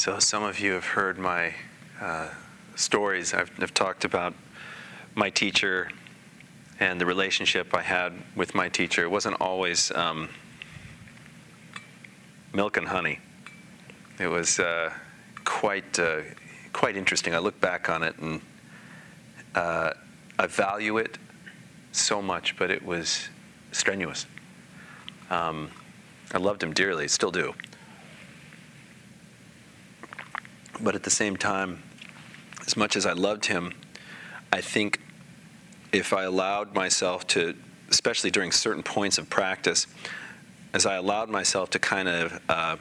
[0.00, 1.52] So, some of you have heard my
[2.00, 2.28] uh,
[2.74, 3.34] stories.
[3.34, 4.32] I've, I've, talked about
[5.14, 5.90] my teacher
[6.78, 9.02] and the relationship I had with my teacher.
[9.02, 10.30] It wasn't always um,
[12.54, 13.18] milk and honey.
[14.18, 14.90] It was uh,
[15.44, 16.22] quite uh,
[16.72, 17.34] quite interesting.
[17.34, 18.40] I look back on it and
[19.54, 19.90] uh,
[20.38, 21.18] I value it
[21.92, 23.28] so much, but it was
[23.72, 24.24] strenuous.
[25.28, 25.70] Um,
[26.32, 27.52] I loved him dearly, still do.
[30.82, 31.82] But at the same time,
[32.66, 33.74] as much as I loved him,
[34.52, 35.00] I think
[35.92, 37.54] if I allowed myself to,
[37.90, 39.86] especially during certain points of practice,
[40.72, 42.76] as I allowed myself to kind of uh,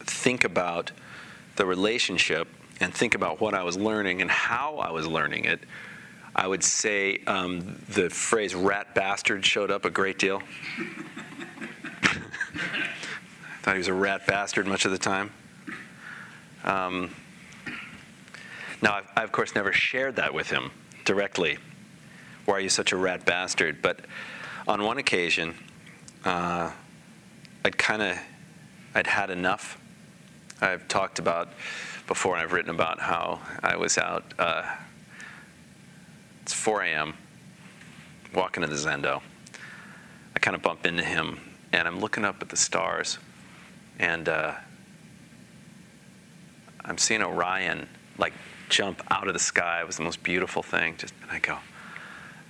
[0.00, 0.92] think about
[1.56, 2.48] the relationship
[2.80, 5.60] and think about what I was learning and how I was learning it,
[6.34, 10.42] I would say um, the phrase rat bastard showed up a great deal.
[12.02, 15.32] I thought he was a rat bastard much of the time.
[16.64, 17.10] Um,
[18.82, 20.70] now, I've, of course, never shared that with him
[21.04, 21.58] directly.
[22.44, 23.82] Why are you such a rat bastard?
[23.82, 24.00] But
[24.66, 25.54] on one occasion,
[26.24, 26.70] uh,
[27.64, 28.18] I'd kind of,
[28.94, 29.78] I'd had enough.
[30.60, 31.48] I've talked about
[32.06, 34.32] before, and I've written about how I was out.
[34.38, 34.62] Uh,
[36.42, 37.14] it's 4 a.m.
[38.34, 39.20] walking to the Zendo.
[40.34, 41.40] I kind of bump into him,
[41.72, 43.18] and I'm looking up at the stars,
[43.98, 44.54] and uh,
[46.84, 48.32] I'm seeing Orion like
[48.68, 49.80] jump out of the sky.
[49.80, 50.96] It was the most beautiful thing.
[50.96, 51.58] Just and I go,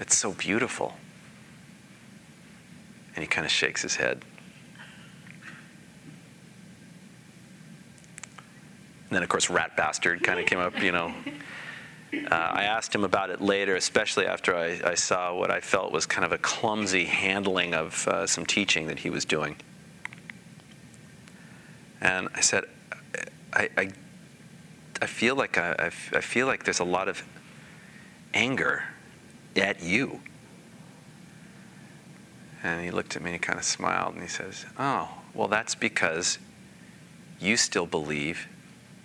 [0.01, 0.95] it's so beautiful.
[3.15, 4.25] And he kind of shakes his head.
[9.11, 11.15] And then, of course, Rat Bastard kind of came up, you know.
[12.11, 15.93] Uh, I asked him about it later, especially after I, I, saw what I felt
[15.93, 19.57] was kind of a clumsy handling of uh, some teaching that he was doing.
[22.01, 22.65] And I said,
[23.53, 23.91] I, I
[25.01, 27.23] I feel like I, I, feel like there's a lot of
[28.35, 28.85] anger
[29.57, 30.21] at you.
[32.63, 35.47] And he looked at me and he kind of smiled and he says, Oh, well,
[35.47, 36.39] that's because
[37.39, 38.49] you still believe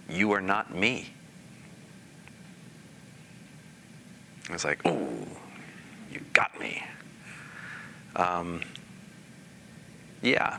[0.09, 1.13] you are not me.
[4.49, 5.07] I was like, Oh,
[6.11, 6.83] you got me.
[8.15, 8.61] Um,
[10.23, 10.57] yeah,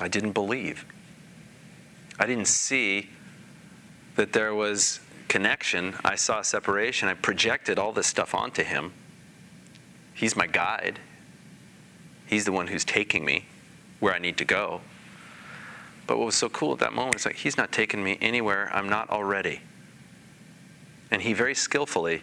[0.00, 0.84] I didn't believe.
[2.20, 3.08] I didn't see
[4.18, 4.98] that there was
[5.28, 5.94] connection.
[6.04, 7.08] I saw separation.
[7.08, 8.92] I projected all this stuff onto him.
[10.12, 10.98] He's my guide.
[12.26, 13.44] He's the one who's taking me
[14.00, 14.80] where I need to go.
[16.08, 18.68] But what was so cool at that moment is like he's not taking me anywhere
[18.74, 19.60] I'm not already.
[21.12, 22.22] And he very skillfully,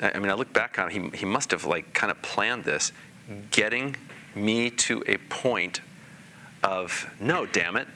[0.00, 2.64] I mean, I look back on it, he, he must have like kind of planned
[2.64, 2.90] this,
[3.52, 3.94] getting
[4.34, 5.80] me to a point
[6.64, 7.86] of, no, damn it,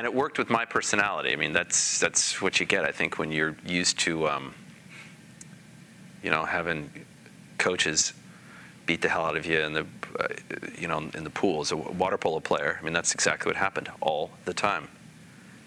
[0.00, 1.30] and it worked with my personality.
[1.30, 4.54] I mean, that's that's what you get, I think, when you're used to, um,
[6.22, 6.90] you know, having
[7.58, 8.14] coaches
[8.86, 9.86] beat the hell out of you in the,
[10.18, 10.28] uh,
[10.78, 12.78] you know, in the pool as a water polo player.
[12.80, 14.88] I mean, that's exactly what happened all the time.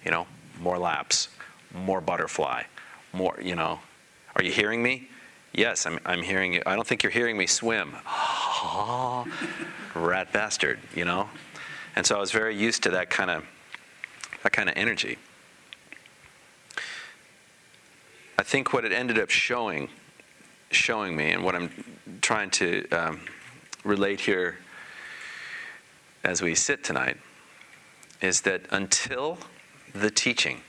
[0.04, 0.26] You know,
[0.60, 1.28] more laps,
[1.72, 2.64] more butterfly,
[3.14, 3.38] more.
[3.40, 3.82] You know,
[4.36, 5.10] are you hearing me?
[5.54, 6.64] Yes, I'm, I'm hearing you.
[6.66, 7.92] I don't think you're hearing me swim.
[9.94, 11.30] rat bastard, you know?
[11.96, 13.46] And so I was very used to that kind of
[14.44, 15.18] that kind of energy.
[18.38, 19.90] I think what it ended up showing,
[20.70, 21.72] showing me, and what I'm
[22.22, 23.22] trying to um,
[23.84, 24.58] relate here
[26.24, 27.18] as we sit tonight,
[28.22, 29.38] is that until
[29.94, 30.62] the teaching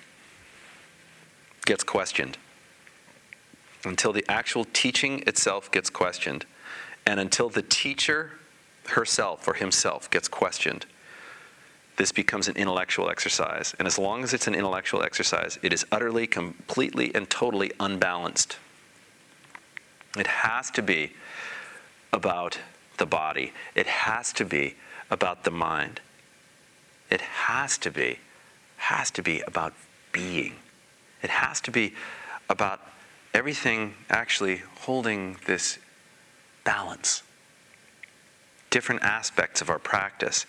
[1.65, 2.39] gets questioned,
[3.85, 6.47] until the actual teaching itself gets questioned,
[7.07, 8.33] and until the teacher
[8.89, 10.87] herself or himself gets questioned,
[11.97, 13.75] this becomes an intellectual exercise.
[13.79, 18.59] And as long as it's an intellectual exercise, it is utterly, completely, and totally unbalanced.
[20.17, 21.13] It has to be
[22.13, 22.59] about
[22.99, 24.77] the body, it has to be
[25.11, 26.01] about the mind.
[27.11, 28.19] It has to be,
[28.77, 29.75] has to be about
[30.13, 30.55] being.
[31.23, 31.95] It has to be
[32.49, 32.81] about
[33.33, 35.79] everything actually holding this
[36.65, 37.23] balance,
[38.75, 40.47] different aspects of our practice.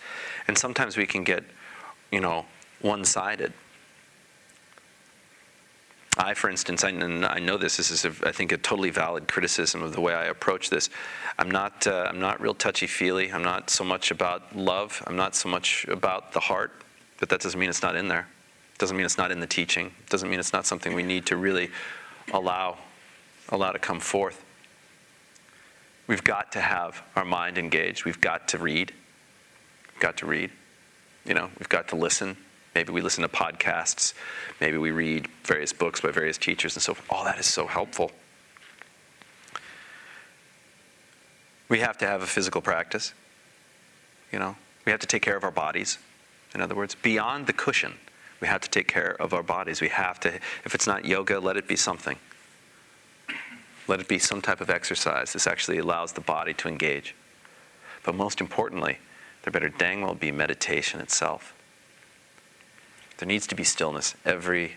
[0.48, 1.44] And sometimes we can get,
[2.10, 2.44] you know,
[2.80, 3.52] one sided.
[6.18, 8.90] I, for instance, I, and I know this, this is, a, I think, a totally
[8.90, 10.90] valid criticism of the way I approach this.
[11.38, 13.32] I'm not, uh, I'm not real touchy feely.
[13.32, 15.04] I'm not so much about love.
[15.06, 16.72] I'm not so much about the heart,
[17.20, 18.26] but that doesn't mean it's not in there.
[18.78, 19.92] Doesn't mean it's not in the teaching.
[20.10, 21.70] Doesn't mean it's not something we need to really
[22.32, 22.78] allow,
[23.50, 24.42] allow to come forth.
[26.06, 28.04] We've got to have our mind engaged.
[28.04, 28.92] We've got to read.
[29.92, 30.50] We've got to read.
[31.24, 32.36] You know, we've got to listen.
[32.74, 34.14] Maybe we listen to podcasts.
[34.60, 37.10] Maybe we read various books by various teachers and so forth.
[37.10, 38.12] All that is so helpful.
[41.68, 43.12] We have to have a physical practice.
[44.30, 45.98] You know, we have to take care of our bodies.
[46.54, 47.94] In other words, beyond the cushion,
[48.40, 49.80] we have to take care of our bodies.
[49.80, 52.16] We have to, if it's not yoga, let it be something.
[53.88, 55.32] Let it be some type of exercise.
[55.32, 57.14] This actually allows the body to engage.
[58.04, 58.98] But most importantly,
[59.42, 61.54] there better dang well be meditation itself.
[63.18, 64.72] There needs to be stillness every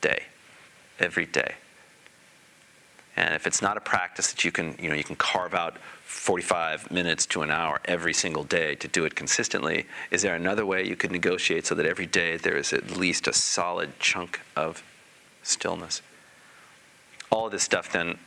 [0.00, 0.24] day.
[0.98, 1.54] Every day.
[3.16, 5.76] And if it's not a practice that you can, you know, you can carve out
[6.04, 10.64] 45 minutes to an hour every single day to do it consistently, is there another
[10.64, 14.40] way you could negotiate so that every day there is at least a solid chunk
[14.56, 14.82] of
[15.42, 16.00] stillness?
[17.32, 18.18] All of this stuff then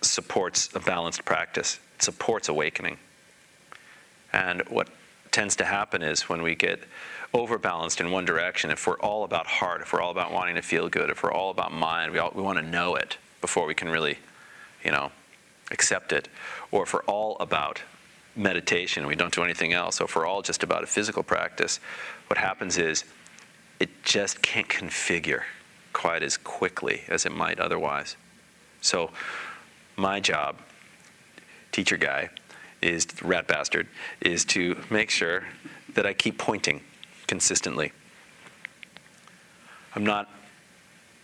[0.00, 2.96] supports a balanced practice, it supports awakening.
[4.32, 4.88] And what
[5.30, 6.80] tends to happen is when we get
[7.34, 10.62] overbalanced in one direction, if we're all about heart, if we're all about wanting to
[10.62, 13.66] feel good, if we're all about mind, we, all, we want to know it before
[13.66, 14.18] we can really,
[14.82, 15.12] you know,
[15.70, 16.28] accept it.
[16.70, 17.82] Or if we're all about
[18.36, 21.78] meditation, we don't do anything else, or if we're all just about a physical practice,
[22.28, 23.04] what happens is
[23.78, 25.42] it just can't configure
[25.92, 28.16] quite as quickly as it might otherwise.
[28.80, 29.10] So,
[29.96, 30.58] my job,
[31.72, 32.30] teacher guy,
[32.80, 33.86] is rat bastard,
[34.20, 35.44] is to make sure
[35.94, 36.80] that I keep pointing
[37.26, 37.92] consistently.
[39.94, 40.28] I'm not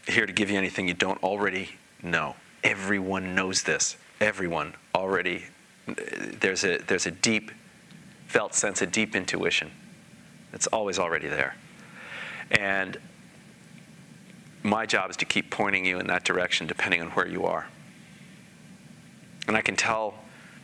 [0.07, 1.71] here to give you anything you don't already
[2.03, 2.37] know.
[2.63, 3.97] Everyone knows this.
[4.21, 5.45] Everyone already.
[5.87, 7.51] There's a, there's a deep
[8.27, 9.71] felt sense, a deep intuition.
[10.53, 11.57] It's always already there.
[12.51, 12.99] And
[14.67, 17.67] my job is to keep pointing you in that direction depending on where you are.
[19.47, 20.15] And I can tell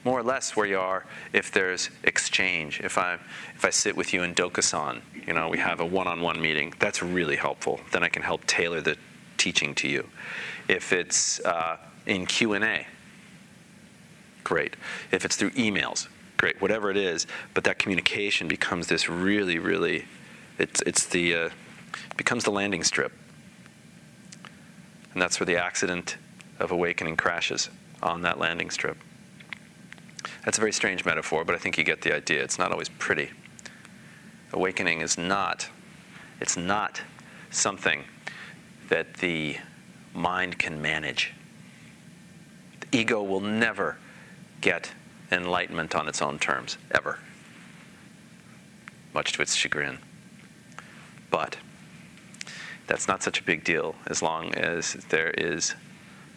[0.04, 2.80] more or less where you are if there's exchange.
[2.80, 3.14] If I
[3.54, 6.74] if I sit with you in Dokusan, you know, we have a one-on-one meeting.
[6.80, 7.80] That's really helpful.
[7.92, 8.96] Then I can help tailor the
[9.38, 10.08] teaching to you.
[10.68, 11.76] If it's uh,
[12.06, 12.86] in Q&A,
[14.42, 14.76] great.
[15.12, 16.60] If it's through emails, great.
[16.60, 20.06] Whatever it is, but that communication becomes this really, really,
[20.58, 21.50] it's, it's the, uh,
[22.16, 23.12] becomes the landing strip.
[25.12, 26.16] And that's where the accident
[26.58, 27.68] of awakening crashes
[28.02, 28.96] on that landing strip.
[30.44, 32.42] That's a very strange metaphor, but I think you get the idea.
[32.42, 33.30] It's not always pretty.
[34.52, 35.68] Awakening is not,
[36.40, 37.00] it's not
[37.50, 38.04] something
[38.88, 39.56] that the
[40.14, 41.32] mind can manage.
[42.80, 43.98] The ego will never
[44.60, 44.92] get
[45.30, 47.18] enlightenment on its own terms, ever,
[49.14, 49.98] much to its chagrin.
[51.30, 51.56] But
[52.86, 55.74] that's not such a big deal as long as there is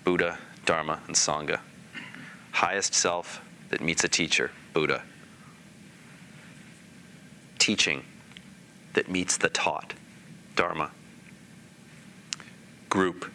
[0.03, 1.59] Buddha, Dharma, and Sangha.
[2.51, 5.03] Highest self that meets a teacher, Buddha.
[7.59, 8.03] Teaching
[8.93, 9.93] that meets the taught,
[10.55, 10.91] Dharma
[12.95, 13.29] group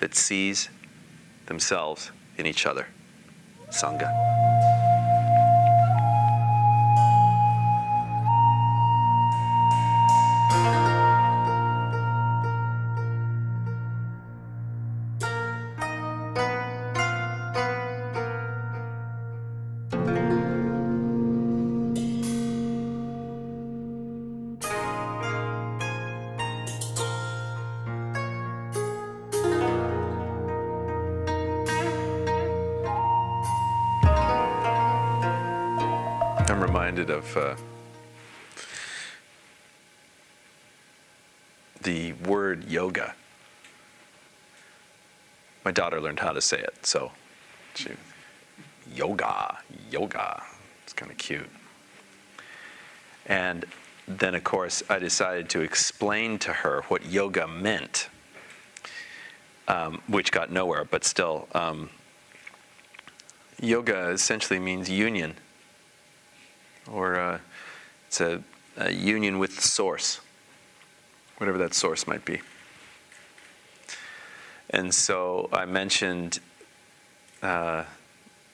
[0.00, 0.70] that sees
[1.44, 2.86] themselves in each other.
[3.68, 4.51] Sangha.
[42.32, 43.14] Word yoga.
[45.66, 47.12] My daughter learned how to say it, so
[47.74, 47.90] she,
[48.94, 49.58] yoga,
[49.90, 50.42] yoga.
[50.82, 51.50] It's kind of cute.
[53.26, 53.66] And
[54.08, 58.08] then, of course, I decided to explain to her what yoga meant,
[59.68, 61.48] um, which got nowhere, but still.
[61.54, 61.90] Um,
[63.60, 65.34] yoga essentially means union
[66.90, 67.38] or uh,
[68.08, 68.42] it's a,
[68.78, 70.20] a union with the source,
[71.42, 72.40] whatever that source might be.
[74.70, 76.38] And so I mentioned
[77.42, 77.82] uh,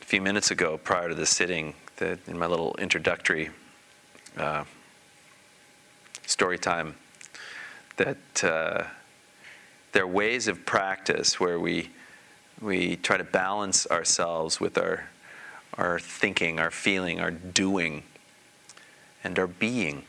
[0.00, 3.50] a few minutes ago, prior to the sitting, that in my little introductory
[4.38, 4.64] uh,
[6.24, 6.94] story time,
[7.98, 8.84] that uh,
[9.92, 11.90] there are ways of practice where we
[12.62, 15.10] we try to balance ourselves with our
[15.74, 18.02] our thinking, our feeling, our doing,
[19.22, 20.04] and our being.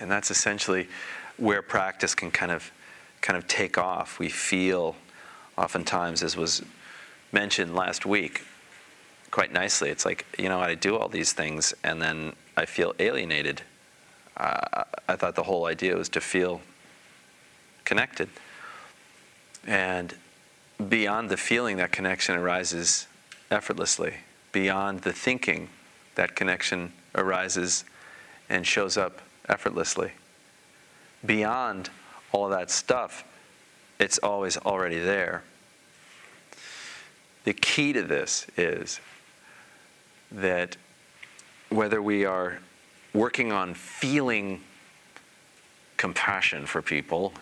[0.00, 0.88] And that's essentially
[1.36, 2.70] where practice can kind of
[3.20, 4.18] kind of take off.
[4.18, 4.96] We feel
[5.56, 6.62] oftentimes, as was
[7.32, 8.42] mentioned last week,
[9.30, 9.88] quite nicely.
[9.88, 13.62] It's like, you know, I do all these things and then I feel alienated.
[14.36, 16.60] Uh, I thought the whole idea was to feel
[17.84, 18.28] connected.
[19.66, 20.14] And
[20.88, 23.06] beyond the feeling, that connection arises
[23.50, 24.14] effortlessly.
[24.52, 25.68] Beyond the thinking,
[26.14, 27.84] that connection arises
[28.48, 30.12] and shows up effortlessly.
[31.24, 31.90] Beyond
[32.32, 33.24] all that stuff,
[33.98, 35.42] it's always already there.
[37.44, 39.00] The key to this is
[40.32, 40.76] that
[41.68, 42.58] whether we are
[43.12, 44.60] working on feeling
[45.96, 47.32] compassion for people,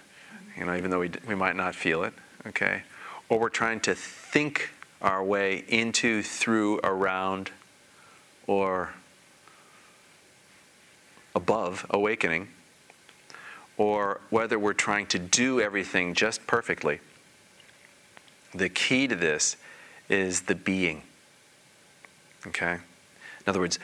[0.56, 2.12] you know, even though we, we might not feel it,
[2.46, 2.82] okay,
[3.28, 7.50] or we're trying to think our way into, through, around,
[8.46, 8.92] or
[11.34, 12.48] above awakening,
[13.76, 17.00] or whether we're trying to do everything just perfectly.
[18.54, 19.56] The key to this
[20.08, 21.02] is the being.
[22.46, 22.74] Okay?
[22.74, 22.80] In
[23.46, 23.78] other words,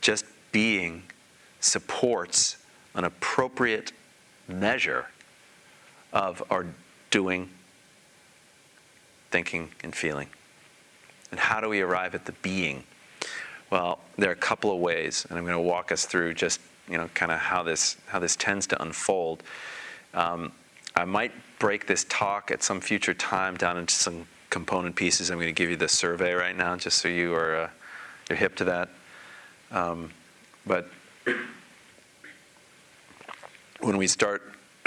[0.00, 1.02] just being
[1.60, 2.56] supports
[2.94, 3.92] an appropriate
[4.48, 5.06] measure
[6.12, 6.66] of our
[7.10, 7.50] doing,
[9.30, 10.28] thinking, and feeling.
[11.30, 12.84] And how do we arrive at the being?
[13.70, 16.60] Well, there are a couple of ways, and I'm going to walk us through just
[16.88, 19.42] you know kind of how this how this tends to unfold.
[20.12, 20.52] Um,
[20.94, 25.30] I might break this talk at some future time down into some component pieces.
[25.30, 27.70] I'm going to give you the survey right now, just so you are uh,
[28.28, 28.90] you're hip to that.
[29.70, 30.10] Um,
[30.66, 30.88] but
[33.80, 34.42] when we start,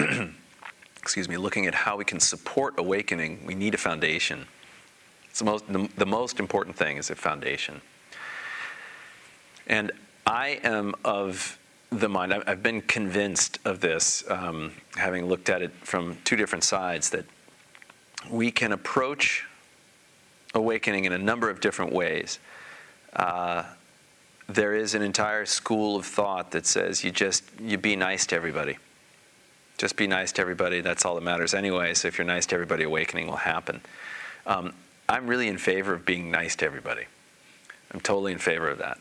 [0.98, 4.46] excuse me, looking at how we can support awakening, we need a foundation.
[5.30, 7.82] It's the most the, the most important thing is a foundation.
[9.68, 9.92] And
[10.26, 11.60] I am of
[11.92, 12.34] the mind.
[12.34, 17.26] I've been convinced of this, um, having looked at it from two different sides, that
[18.30, 19.46] we can approach
[20.54, 22.40] awakening in a number of different ways.
[23.16, 23.64] Uh,
[24.48, 28.36] there is an entire school of thought that says you just you be nice to
[28.36, 28.78] everybody.
[29.78, 30.82] Just be nice to everybody.
[30.82, 31.94] That's all that matters anyway.
[31.94, 33.82] So if you're nice to everybody, awakening will happen.
[34.46, 34.74] Um,
[35.08, 37.04] I'm really in favor of being nice to everybody.
[37.92, 38.98] I'm totally in favor of that.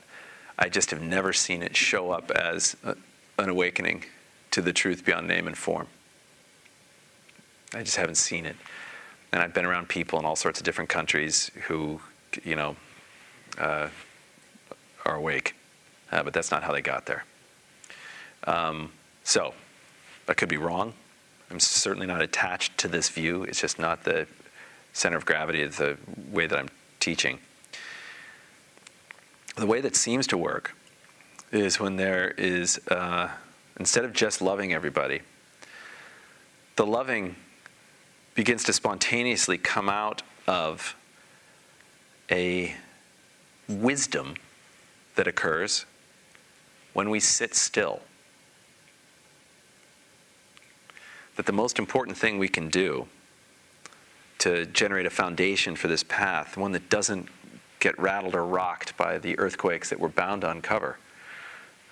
[0.59, 2.97] I just have never seen it show up as a,
[3.39, 4.05] an awakening
[4.53, 5.89] to the truth beyond name and form.
[7.75, 8.57] I just haven't seen it
[9.33, 12.01] and I've been around people in all sorts of different countries who,
[12.45, 12.77] you know,
[13.59, 13.89] uh,
[15.05, 15.55] are awake,
[16.11, 17.25] uh, but that's not how they got there.
[18.45, 18.93] Um,
[19.25, 19.53] so,
[20.29, 20.95] I could be wrong.
[21.51, 23.43] I'm certainly not attached to this view.
[23.45, 24.27] It's just not the
[24.93, 25.97] center of gravity of the
[26.31, 27.39] way that I'm teaching.
[29.57, 30.77] The way that seems to work
[31.51, 33.31] is when there is, uh,
[33.81, 35.23] instead of just loving everybody,
[36.77, 37.37] the loving
[38.35, 40.95] begins to spontaneously come out of
[42.31, 42.77] a
[43.67, 44.35] wisdom
[45.15, 45.87] that occurs
[46.93, 48.03] when we sit still.
[51.37, 53.09] That the most important thing we can do
[54.39, 57.29] to generate a foundation for this path, one that doesn't
[57.87, 60.99] get rattled or rocked by the earthquakes that we're bound to uncover,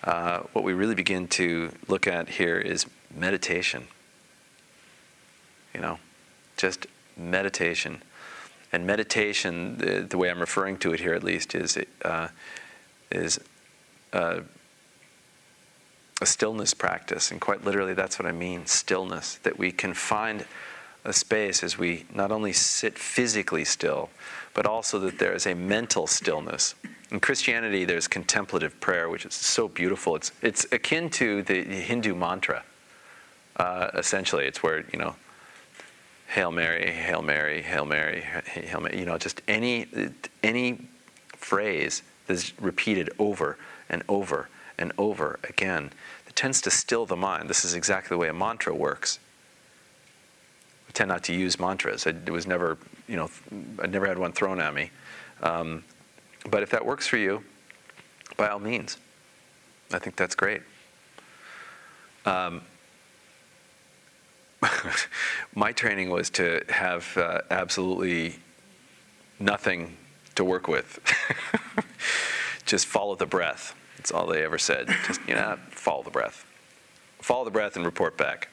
[0.03, 3.87] uh, what we really begin to look at here is meditation.
[5.73, 5.99] You know,
[6.57, 8.03] just meditation.
[8.73, 12.29] And meditation, the, the, way I'm referring to it here at least, is, uh,
[13.13, 13.39] is
[14.13, 14.41] uh,
[16.21, 17.31] a stillness practice.
[17.31, 19.37] And quite literally, that's what I mean stillness.
[19.45, 20.45] That we can find
[21.05, 24.11] a space as we not only sit physically still,
[24.55, 26.75] but also that there is a mental stillness.
[27.11, 30.17] In Christianity, there's contemplative prayer, which is so beautiful.
[30.17, 32.65] It's, it's akin to the Hindu mantra,
[33.57, 34.47] uh, essentially.
[34.47, 35.15] It's where, you know,
[36.29, 38.99] Hail Mary, Hail Mary, Hail Mary, Hail Mary.
[38.99, 39.87] You know, just any
[40.43, 40.89] any
[41.29, 43.57] phrase that's repeated over
[43.89, 45.93] and over and over again
[46.25, 47.49] that tends to still the mind.
[47.49, 49.19] This is exactly the way a mantra works.
[50.95, 52.07] I tend not to use mantras.
[52.07, 53.29] It was never, you know,
[53.83, 54.93] I never had one thrown at me.
[55.43, 55.83] Um,
[56.49, 57.43] but if that works for you,
[58.37, 58.99] by all means,
[59.93, 60.63] I think that's great.
[62.25, 62.63] Um,
[65.57, 68.37] my training was to have uh, absolutely
[69.41, 69.97] nothing
[70.37, 71.01] to work with.
[72.67, 73.75] Just follow the breath.
[73.97, 74.95] That's all they ever said.
[75.09, 76.47] Just, you know, follow the breath.
[77.21, 78.49] Follow the breath and report back.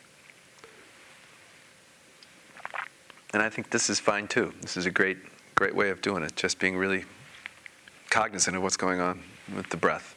[3.33, 4.53] And I think this is fine too.
[4.61, 5.17] This is a great,
[5.55, 6.35] great way of doing it.
[6.35, 7.05] Just being really
[8.09, 9.23] cognizant of what's going on
[9.55, 10.15] with the breath.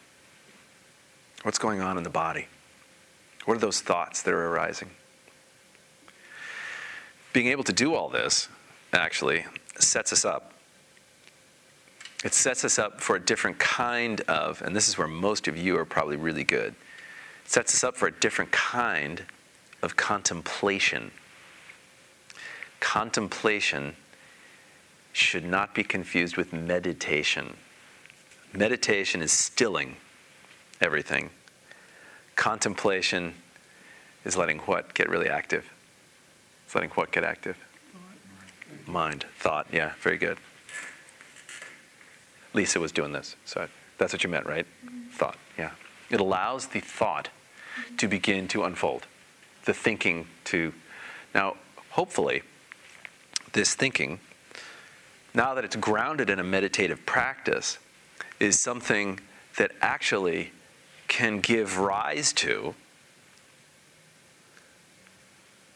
[1.43, 2.47] What's going on in the body?
[3.45, 4.89] What are those thoughts that are arising?
[7.31, 8.49] Being able to do all this
[8.91, 9.45] actually
[9.77, 10.53] sets us up.
[12.23, 15.55] It sets us up for a different kind of, and this is where most of
[15.55, 16.73] you are probably really good,
[17.45, 19.25] sets us up for a different kind
[19.83, 21.11] of contemplation.
[22.79, 23.95] Contemplation
[25.13, 27.55] should not be confused with meditation.
[28.53, 29.95] Meditation is stilling
[30.81, 31.29] everything.
[32.35, 33.33] Contemplation
[34.25, 35.71] is letting what get really active?
[36.65, 37.57] It's letting what get active?
[38.85, 40.37] Mind, thought, yeah, very good.
[42.53, 43.67] Lisa was doing this, so
[43.97, 44.65] that's what you meant, right?
[45.11, 45.71] Thought, yeah.
[46.09, 47.29] It allows the thought
[47.97, 49.05] to begin to unfold,
[49.65, 50.73] the thinking to.
[51.33, 51.55] Now,
[51.91, 52.43] hopefully,
[53.55, 54.19] this thinking,
[55.33, 57.79] now that it's grounded in a meditative practice,
[58.39, 59.19] is something
[59.57, 60.51] that actually
[61.07, 62.75] can give rise to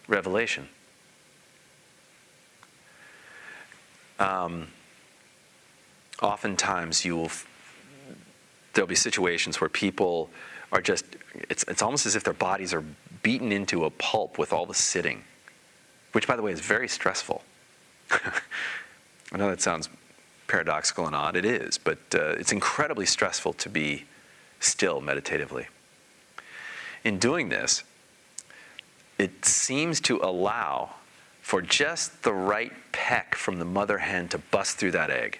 [0.07, 0.67] revelation.
[4.19, 4.67] Um,
[6.21, 7.31] oftentimes, you will
[8.73, 10.29] there'll be situations where people
[10.71, 12.83] are just it's, it's almost as if their bodies are
[13.23, 15.23] beaten into a pulp with all the sitting
[16.11, 17.43] which by the way is very stressful
[19.31, 19.89] i know that sounds
[20.49, 21.37] paradoxical and odd.
[21.37, 24.05] It is, but uh, it's incredibly stressful to be
[24.59, 25.67] still meditatively.
[27.05, 27.83] In doing this,
[29.17, 30.95] it seems to allow
[31.41, 35.39] for just the right peck from the mother hen to bust through that egg.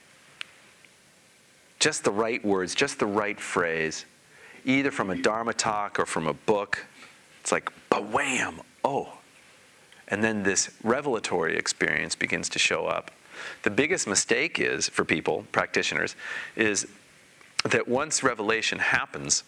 [1.79, 4.05] Just the right words, just the right phrase,
[4.63, 6.86] either from a Dharma talk or from a book.
[7.41, 8.62] It's like, wham!
[8.84, 9.18] Oh.
[10.10, 13.12] And then this revelatory experience begins to show up.
[13.63, 16.15] The biggest mistake is, for people, practitioners,
[16.56, 16.88] is
[17.65, 19.43] that once revelation happens,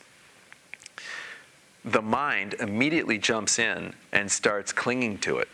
[1.84, 5.47] the mind immediately jumps in and starts clinging to it.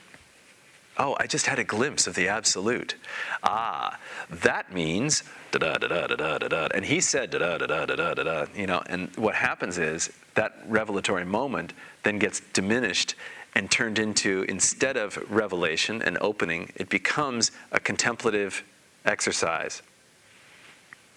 [0.99, 2.95] Oh, I just had a glimpse of the absolute.
[3.43, 6.67] Ah, that means da da da da da da da.
[6.73, 8.45] And he said da da da da da da da.
[8.55, 13.15] You know, and what happens is that revelatory moment then gets diminished
[13.57, 18.63] and turned into, instead of revelation and opening, it becomes a contemplative
[19.03, 19.81] exercise.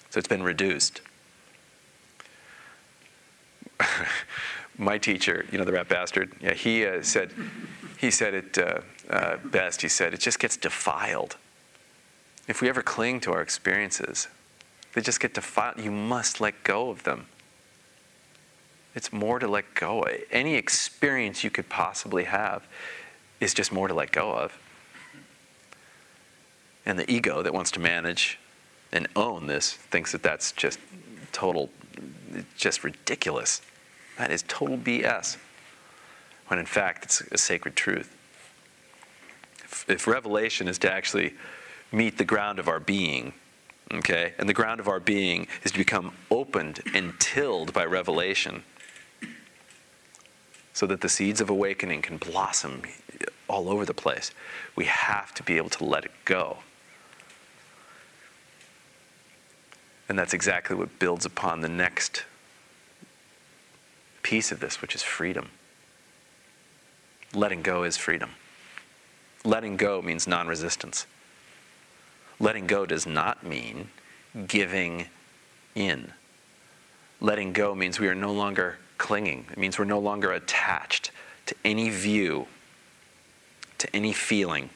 [0.08, 1.02] So it's been reduced.
[4.78, 7.30] My teacher, you know, the rat bastard, yeah, he uh, said,
[7.98, 9.82] he said it uh, uh, best.
[9.82, 11.36] He said, it just gets defiled.
[12.48, 14.28] If we ever cling to our experiences,
[14.94, 15.78] they just get defiled.
[15.78, 17.26] You must let go of them.
[18.94, 20.04] It's more to let go.
[20.30, 22.66] Any experience you could possibly have
[23.38, 24.58] is just more to let go of.
[26.84, 28.38] And the ego that wants to manage
[28.92, 30.78] and own this thinks that that's just
[31.32, 31.70] total,
[32.56, 33.62] just ridiculous.
[34.18, 35.36] That is total BS.
[36.48, 38.16] When in fact, it's a sacred truth.
[39.62, 41.34] If, if revelation is to actually
[41.92, 43.34] meet the ground of our being,
[43.94, 48.64] okay, and the ground of our being is to become opened and tilled by revelation
[50.72, 52.82] so that the seeds of awakening can blossom
[53.48, 54.30] all over the place.
[54.76, 56.58] We have to be able to let it go.
[60.08, 62.24] And that's exactly what builds upon the next
[64.22, 65.50] piece of this, which is freedom.
[67.32, 68.30] Letting go is freedom.
[69.44, 71.06] Letting go means non resistance.
[72.38, 73.90] Letting go does not mean
[74.46, 75.06] giving
[75.74, 76.12] in.
[77.20, 79.46] Letting go means we are no longer clinging.
[79.50, 81.10] It means we're no longer attached
[81.46, 82.46] to any view,
[83.78, 84.68] to any feeling.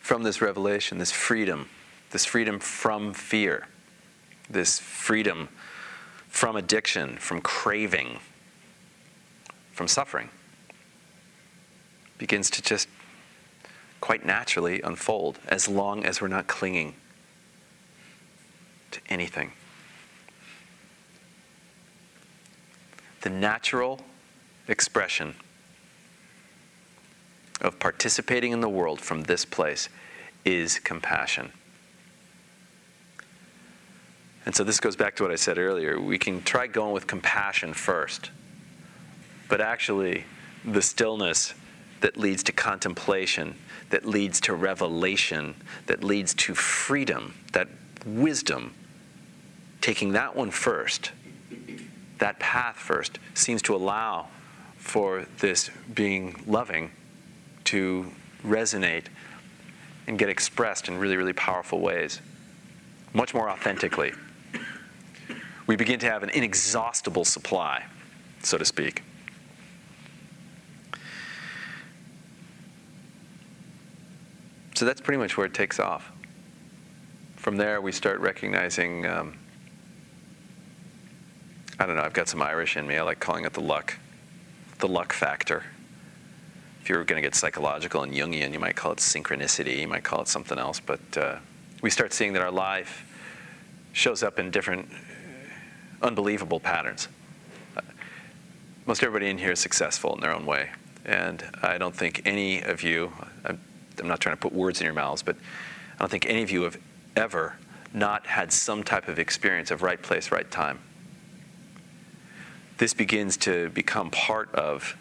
[0.00, 1.68] From this revelation, this freedom,
[2.12, 3.68] this freedom from fear,
[4.48, 5.50] this freedom
[6.28, 8.20] from addiction, from craving,
[9.72, 10.30] from suffering
[12.18, 12.88] begins to just
[14.00, 16.94] quite naturally unfold as long as we're not clinging
[18.90, 19.52] to anything.
[23.22, 24.00] The natural
[24.68, 25.34] expression
[27.60, 29.88] of participating in the world from this place
[30.44, 31.52] is compassion.
[34.44, 36.00] And so this goes back to what I said earlier.
[36.00, 38.30] We can try going with compassion first,
[39.48, 40.24] but actually,
[40.64, 41.54] the stillness
[42.00, 43.54] that leads to contemplation,
[43.90, 45.54] that leads to revelation,
[45.86, 47.68] that leads to freedom, that
[48.04, 48.74] wisdom,
[49.80, 51.12] taking that one first,
[52.18, 54.28] that path first, seems to allow
[54.76, 56.90] for this being loving
[57.64, 58.10] to
[58.44, 59.06] resonate
[60.06, 62.20] and get expressed in really, really powerful ways,
[63.12, 64.12] much more authentically.
[65.66, 67.84] We begin to have an inexhaustible supply,
[68.42, 69.02] so to speak.
[74.76, 76.12] So that's pretty much where it takes off.
[77.36, 79.38] From there, we start recognizing um,
[81.78, 82.96] I don't know, I've got some Irish in me.
[82.96, 83.96] I like calling it the luck,
[84.78, 85.64] the luck factor.
[86.82, 89.88] If you were going to get psychological and Jungian, you might call it synchronicity, you
[89.88, 91.36] might call it something else, but uh,
[91.82, 93.04] we start seeing that our life
[93.92, 94.88] shows up in different
[96.02, 97.08] unbelievable patterns.
[98.86, 100.70] Most everybody in here is successful in their own way.
[101.04, 103.12] And I don't think any of you,
[104.00, 105.36] I'm not trying to put words in your mouths, but
[105.94, 106.78] I don't think any of you have
[107.16, 107.56] ever
[107.92, 110.80] not had some type of experience of right place, right time.
[112.78, 114.96] This begins to become part of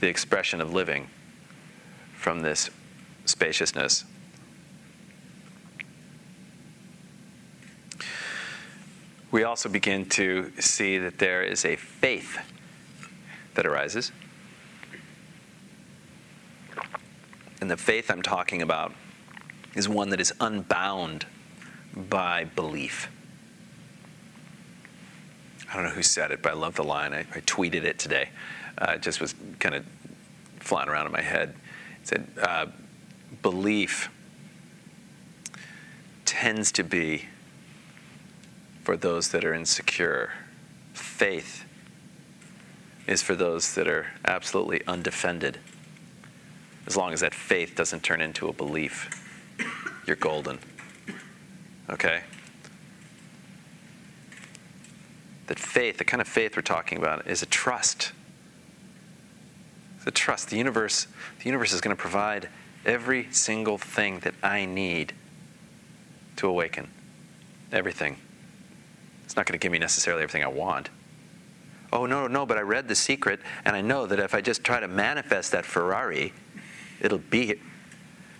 [0.00, 1.08] the expression of living
[2.14, 2.70] from this
[3.24, 4.04] spaciousness
[9.32, 12.38] we also begin to see that there is a faith
[13.54, 14.12] that arises.
[17.62, 18.92] And the faith I'm talking about
[19.76, 21.26] is one that is unbound
[21.94, 23.08] by belief.
[25.70, 27.14] I don't know who said it, but I love the line.
[27.14, 28.30] I, I tweeted it today.
[28.76, 29.86] Uh, it just was kind of
[30.58, 31.54] flying around in my head.
[32.00, 32.66] It said, uh,
[33.42, 34.10] Belief
[36.24, 37.26] tends to be
[38.82, 40.32] for those that are insecure.
[40.94, 41.64] Faith
[43.06, 45.60] is for those that are absolutely undefended.
[46.86, 49.08] As long as that faith doesn't turn into a belief,
[50.06, 50.58] you're golden.
[51.88, 52.22] Okay?
[55.46, 58.12] That faith, the kind of faith we're talking about, is a trust.
[59.98, 60.50] It's a trust.
[60.50, 61.06] The universe,
[61.38, 62.48] the universe is going to provide
[62.84, 65.12] every single thing that I need
[66.36, 66.90] to awaken.
[67.70, 68.16] Everything.
[69.24, 70.90] It's not going to give me necessarily everything I want.
[71.92, 74.64] Oh, no, no, but I read The Secret, and I know that if I just
[74.64, 76.32] try to manifest that Ferrari,
[77.02, 77.60] it'll be.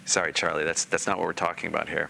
[0.06, 2.08] Sorry, Charlie, that's, that's not what we're talking about here.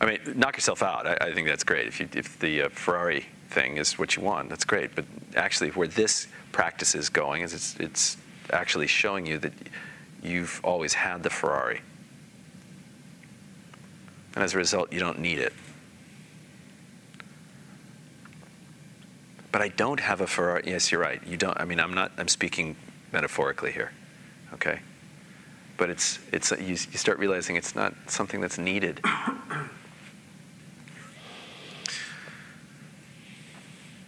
[0.00, 1.06] I mean, knock yourself out.
[1.06, 1.86] I, I think that's great.
[1.86, 4.94] If, you, if the uh, Ferrari thing is what you want, that's great.
[4.94, 5.04] But
[5.36, 8.16] actually, where this practice is going is it's, it's
[8.52, 9.52] actually showing you that
[10.22, 11.82] you've always had the Ferrari.
[14.34, 15.52] And as a result, you don't need it.
[19.52, 20.62] But I don't have a Ferrari.
[20.66, 21.20] Yes, you're right.
[21.26, 21.58] You don't.
[21.60, 22.12] I mean, I'm not.
[22.16, 22.76] I'm speaking
[23.12, 23.90] metaphorically here.
[24.54, 24.80] Okay.
[25.76, 29.00] But it's it's you, you start realizing it's not something that's needed.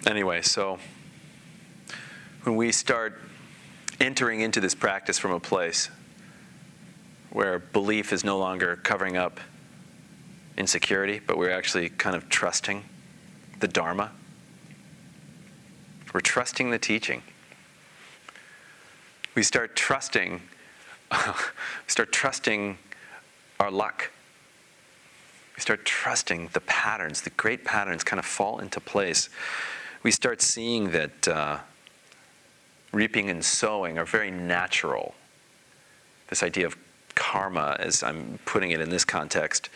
[0.07, 0.79] anyway, so
[2.43, 3.21] when we start
[4.01, 5.91] entering into this practice from a place
[7.31, 9.41] where belief is no longer covering up
[10.59, 12.85] insecurity, but we're actually kind of trusting
[13.61, 14.11] the Dharma
[16.13, 17.23] we're trusting the teaching.
[19.35, 20.43] We start trusting,
[21.87, 22.77] start trusting
[23.59, 24.11] our luck.
[25.57, 29.31] We start trusting the patterns, the great patterns kind of fall into place.
[30.03, 31.59] We start seeing that uh,
[32.93, 35.15] reaping and sowing are very natural.
[36.29, 36.77] This idea of
[37.15, 39.71] karma, as I'm putting it in this context,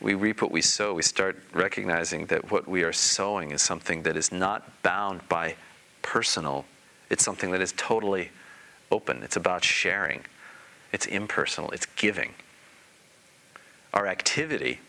[0.00, 0.94] we reap what we sow.
[0.94, 5.56] We start recognizing that what we are sowing is something that is not bound by
[6.02, 6.66] personal,
[7.10, 8.30] it's something that is totally
[8.92, 9.22] open.
[9.22, 10.24] It's about sharing,
[10.92, 12.34] it's impersonal, it's giving.
[13.92, 14.80] Our activity,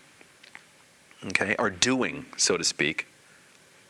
[1.26, 3.06] okay, our doing, so to speak,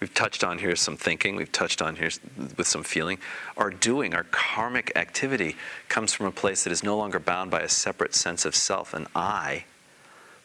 [0.00, 2.10] we've touched on here some thinking, we've touched on here
[2.56, 3.18] with some feeling.
[3.56, 5.56] Our doing, our karmic activity,
[5.88, 8.94] comes from a place that is no longer bound by a separate sense of self
[8.94, 9.64] and I,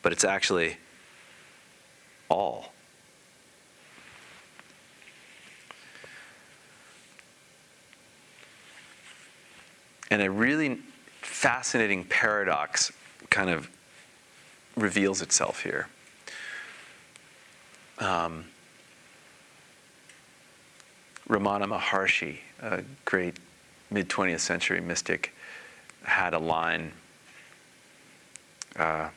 [0.01, 0.77] but it's actually
[2.29, 2.73] all.
[10.11, 10.79] And a really
[11.21, 12.91] fascinating paradox
[13.29, 13.69] kind of
[14.75, 15.87] reveals itself here.
[17.99, 18.45] Um,
[21.27, 23.37] Ramana Maharshi, a great
[23.91, 25.33] mid 20th century mystic,
[26.03, 26.93] had a line
[28.79, 29.09] Uh,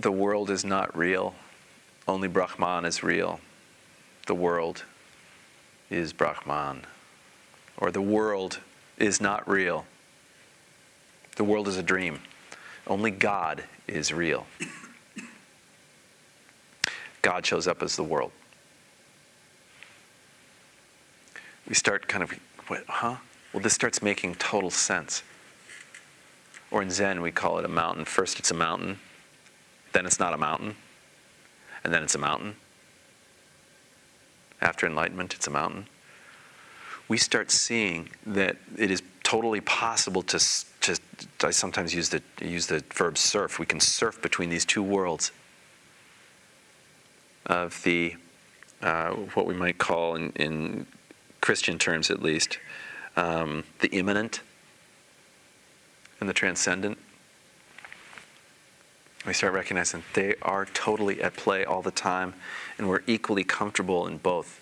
[0.00, 1.34] the world is not real.
[2.06, 3.40] Only Brahman is real.
[4.28, 4.84] The world
[5.88, 6.82] is Brahman.
[7.78, 8.60] Or the world
[8.98, 9.86] is not real.
[11.36, 12.20] The world is a dream.
[12.86, 14.46] Only God is real.
[17.22, 18.32] God shows up as the world.
[21.66, 22.32] We start kind of,
[22.66, 23.16] what, huh?
[23.54, 25.22] Well, this starts making total sense.
[26.70, 28.04] Or in Zen, we call it a mountain.
[28.04, 28.98] First, it's a mountain,
[29.94, 30.76] then, it's not a mountain,
[31.82, 32.56] and then it's a mountain.
[34.60, 35.86] After enlightenment, it's a mountain.
[37.06, 40.38] We start seeing that it is totally possible to,
[40.80, 40.98] to
[41.42, 43.58] I sometimes use the, use the verb surf.
[43.58, 45.32] We can surf between these two worlds
[47.46, 48.16] of the,
[48.82, 50.86] uh, what we might call in, in
[51.40, 52.58] Christian terms at least,
[53.16, 54.40] um, the immanent
[56.20, 56.98] and the transcendent.
[59.28, 62.32] We start recognizing they are totally at play all the time,
[62.78, 64.58] and we're equally comfortable in both.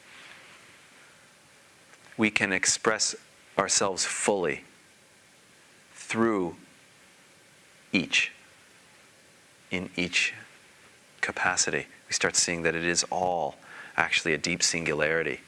[2.16, 3.14] We can express
[3.56, 4.64] ourselves fully
[5.94, 6.56] through
[7.92, 8.32] each,
[9.70, 10.34] in each
[11.20, 11.86] capacity.
[12.08, 13.58] We start seeing that it is all
[13.96, 15.42] actually a deep singularity.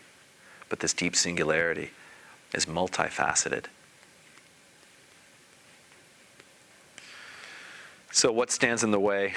[0.68, 1.90] But this deep singularity
[2.54, 3.64] is multifaceted.
[8.10, 9.34] So, what stands in the way?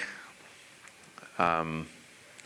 [1.38, 1.88] Um,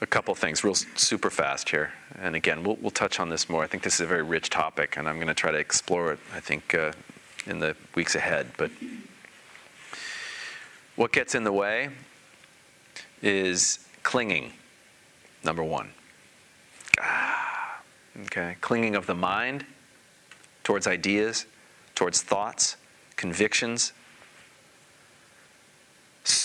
[0.02, 1.94] a couple things, real super fast here.
[2.20, 3.64] And again, we'll, we'll touch on this more.
[3.64, 6.14] I think this is a very rich topic, and I'm going to try to explore
[6.14, 6.92] it, I think, uh,
[7.46, 8.48] in the weeks ahead.
[8.58, 8.72] But
[10.96, 11.90] what gets in the way
[13.22, 14.54] is clinging,
[15.44, 15.90] number one.
[17.00, 17.82] Ah,
[18.26, 19.66] okay, clinging of the mind
[20.64, 21.46] towards ideas,
[21.94, 22.78] towards thoughts,
[23.16, 23.94] convictions,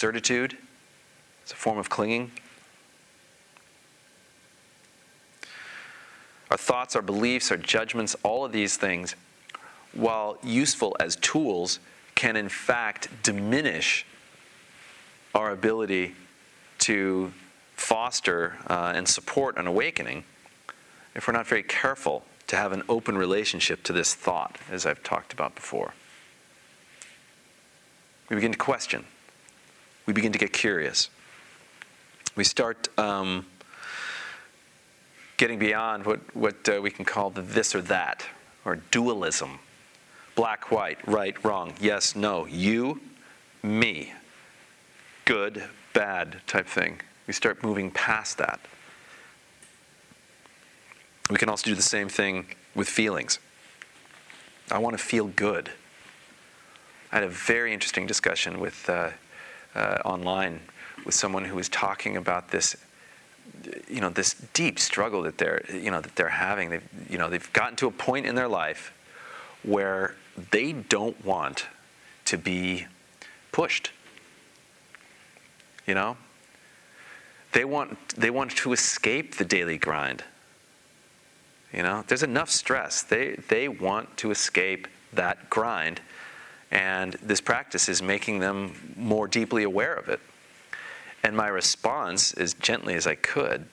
[0.01, 0.57] certitude.
[1.43, 2.31] It's a form of clinging.
[6.51, 9.15] Our thoughts, our beliefs, our judgments, all of these things,
[9.93, 11.81] while useful as tools,
[12.15, 14.07] can in fact diminish
[15.35, 16.15] our ability
[16.79, 17.31] to
[17.77, 20.25] foster uh, and support an awakening
[21.15, 25.03] if we're not very careful to have an open relationship to this thought, as I've
[25.03, 25.93] talked about before.
[28.31, 29.05] We begin to question,
[30.11, 31.09] we begin to get curious.
[32.35, 33.47] We start um,
[35.37, 38.27] getting beyond what, what uh, we can call the this or that,
[38.65, 39.61] or dualism
[40.35, 43.01] black, white, right, wrong, yes, no, you,
[43.63, 44.13] me,
[45.27, 47.01] good, bad type thing.
[47.29, 48.59] We start moving past that.
[51.31, 53.39] We can also do the same thing with feelings.
[54.73, 55.71] I want to feel good.
[57.13, 59.11] I had a very interesting discussion with uh,
[59.75, 60.61] uh, online
[61.05, 62.77] with someone who was talking about this,
[63.89, 66.71] you know, this deep struggle that they're, you know, that they're having.
[66.71, 68.93] They've, you know, they've gotten to a point in their life
[69.63, 70.15] where
[70.51, 71.67] they don't want
[72.27, 72.87] to be
[73.53, 73.91] pushed.
[75.87, 76.17] You know,
[77.53, 80.25] they want they want to escape the daily grind.
[81.73, 83.03] You know, there's enough stress.
[83.03, 86.01] They they want to escape that grind,
[86.71, 90.21] and this practice is making them more deeply aware of it.
[91.23, 93.67] And my response, as gently as I could,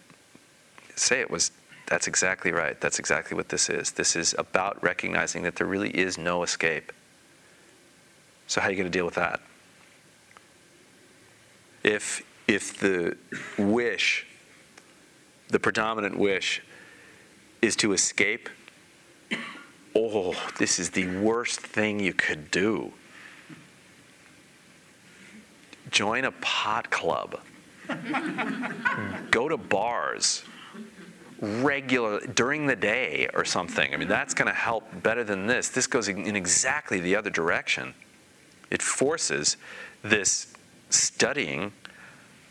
[0.96, 1.52] say it was,
[1.86, 2.80] "That's exactly right.
[2.82, 3.92] That's exactly what this is.
[3.92, 6.92] This is about recognizing that there really is no escape."
[8.48, 9.42] So how are you going to deal with that?
[11.84, 13.18] If if the
[13.58, 14.26] wish,
[15.50, 16.62] the predominant wish,
[17.62, 18.50] is to escape,
[19.98, 22.94] oh, this is the worst thing you could do.
[25.90, 27.40] Join a pot club.
[29.32, 30.44] Go to bars
[31.40, 33.94] regular during the day or something.
[33.94, 35.70] I mean, that's going to help better than this.
[35.70, 37.94] This goes in exactly the other direction.
[38.70, 39.58] It forces
[40.04, 40.54] this
[40.90, 41.72] studying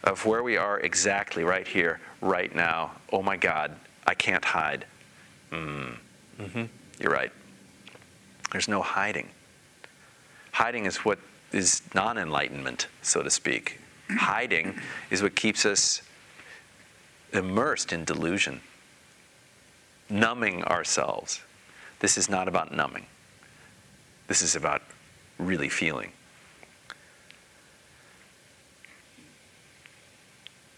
[0.05, 2.93] of where we are exactly right here, right now.
[3.13, 4.87] Oh my God, I can't hide.
[5.51, 5.97] Mm.
[6.41, 6.65] Mm-hmm.
[6.99, 7.33] You're right.
[8.53, 9.29] There's no hiding.
[10.53, 11.19] Hiding is what
[11.53, 13.81] is non enlightenment, so to speak.
[14.11, 14.81] hiding
[15.11, 16.03] is what keeps us
[17.33, 18.61] immersed in delusion,
[20.09, 21.41] numbing ourselves.
[22.01, 23.07] This is not about numbing,
[24.29, 24.83] this is about
[25.39, 26.13] really feeling.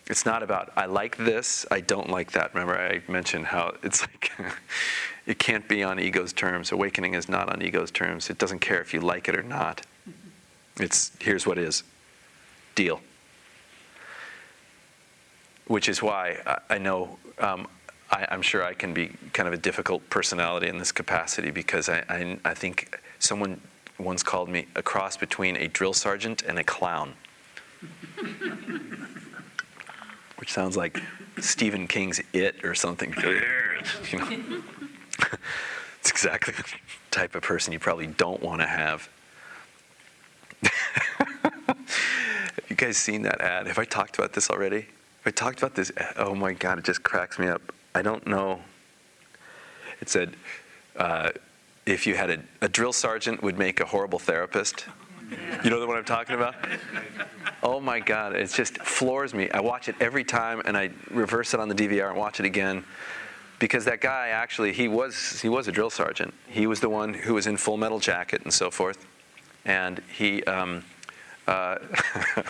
[0.09, 2.55] It's not about, I like this, I don't like that.
[2.55, 4.33] Remember, I mentioned how it's like,
[5.29, 6.73] It can't be on ego's terms.
[6.73, 8.31] Awakening is not on ego's terms.
[8.31, 9.83] It doesn't care if you like it or not.
[10.81, 11.83] It's here's what is.
[12.75, 13.03] Deal.
[15.67, 17.69] Which is why I, I know um,
[18.11, 21.91] I, am sure I can be kind of a difficult personality in this capacity because
[21.91, 23.61] I, I, I think someone
[23.99, 27.13] once called me a cross between a drill sergeant and a clown.
[30.39, 31.03] Which sounds like
[31.39, 33.15] Stephen King's It or something.
[34.11, 34.63] you know?
[36.01, 36.65] it's exactly the
[37.11, 39.09] type of person you probably don't want to have.
[40.63, 41.77] have
[42.69, 43.67] you guys seen that ad?
[43.67, 44.81] Have I talked about this already?
[44.81, 45.93] Have I talked about this?
[46.17, 47.63] Oh my God, it just cracks me up.
[47.95, 48.61] I don't know.
[50.01, 50.35] It said,
[50.97, 51.31] uh,
[51.87, 54.85] if you had a, a drill sergeant would make a horrible therapist.
[55.63, 56.55] You know the one I'm talking about?
[57.63, 59.51] Oh my God, it just floors me.
[59.51, 62.47] I watch it every time and I reverse it on the DVR and watch it
[62.47, 62.85] again.
[63.59, 66.33] Because that guy actually, he was, he was a drill sergeant.
[66.47, 69.07] He was the one who was in full metal jacket and so forth.
[69.65, 70.85] And he, um,
[71.49, 71.79] uh,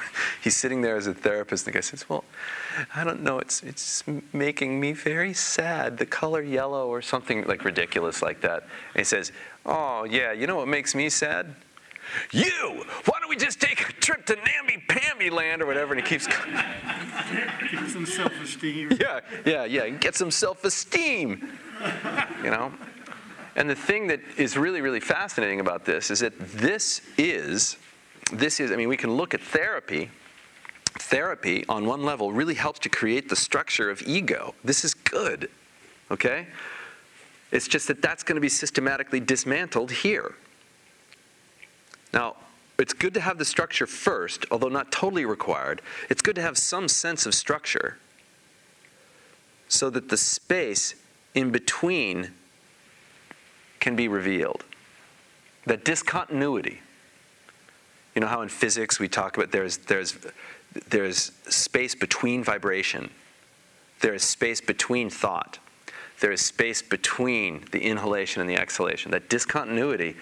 [0.42, 2.24] he's sitting there as a therapist, and the guy says, Well,
[2.94, 7.64] I don't know, it's, it's making me very sad, the color yellow or something like
[7.64, 8.62] ridiculous like that.
[8.62, 9.32] And he says,
[9.64, 11.54] Oh, yeah, you know what makes me sad?
[12.32, 12.84] You!
[13.04, 15.94] Why don't we just take a trip to Namby Pamby land or whatever?
[15.94, 16.26] And he keeps.
[16.26, 18.90] Get some self esteem.
[19.00, 19.84] Yeah, yeah, yeah.
[19.84, 21.48] And Get some self esteem.
[22.42, 22.72] You know?
[23.56, 27.76] And the thing that is really, really fascinating about this is that this is
[28.32, 30.10] this is, I mean, we can look at therapy.
[30.98, 34.54] Therapy, on one level, really helps to create the structure of ego.
[34.64, 35.48] This is good,
[36.10, 36.46] okay?
[37.52, 40.34] It's just that that's going to be systematically dismantled here.
[42.12, 42.36] Now,
[42.78, 45.82] it's good to have the structure first, although not totally required.
[46.08, 47.98] It's good to have some sense of structure
[49.68, 50.94] so that the space
[51.34, 52.30] in between
[53.80, 54.64] can be revealed.
[55.66, 56.80] That discontinuity
[58.18, 60.18] you know how in physics we talk about there's, there's,
[60.88, 63.10] there's space between vibration,
[64.00, 65.60] there is space between thought,
[66.18, 69.12] there is space between the inhalation and the exhalation.
[69.12, 70.16] That discontinuity,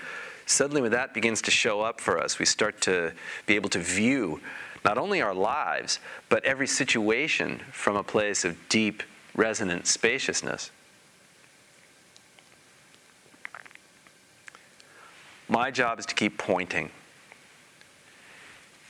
[0.47, 3.13] suddenly when that begins to show up for us, we start to
[3.47, 4.41] be able to view
[4.85, 9.03] not only our lives, but every situation from a place of deep,
[9.35, 10.71] resonant spaciousness.
[15.49, 16.91] My job is to keep pointing.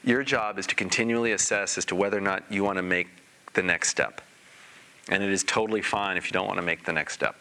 [0.04, 3.08] Your job is to continually assess as to whether or not you want to make
[3.54, 4.20] the next step.
[5.08, 7.36] And it is totally fine if you don't want to make the next step.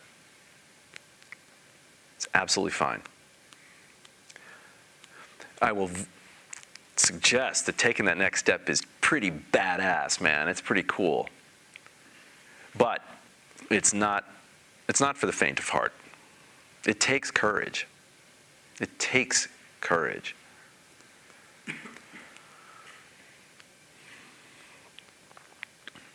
[2.15, 3.01] It's absolutely fine.
[5.65, 5.89] I will
[6.95, 10.47] suggest that taking that next step is pretty badass, man.
[10.47, 11.27] It's pretty cool.
[12.77, 13.01] But
[13.71, 14.25] it's not
[14.87, 15.91] it's not for the faint of heart.
[16.85, 17.87] It takes courage.
[18.79, 19.47] It takes
[19.81, 20.35] courage.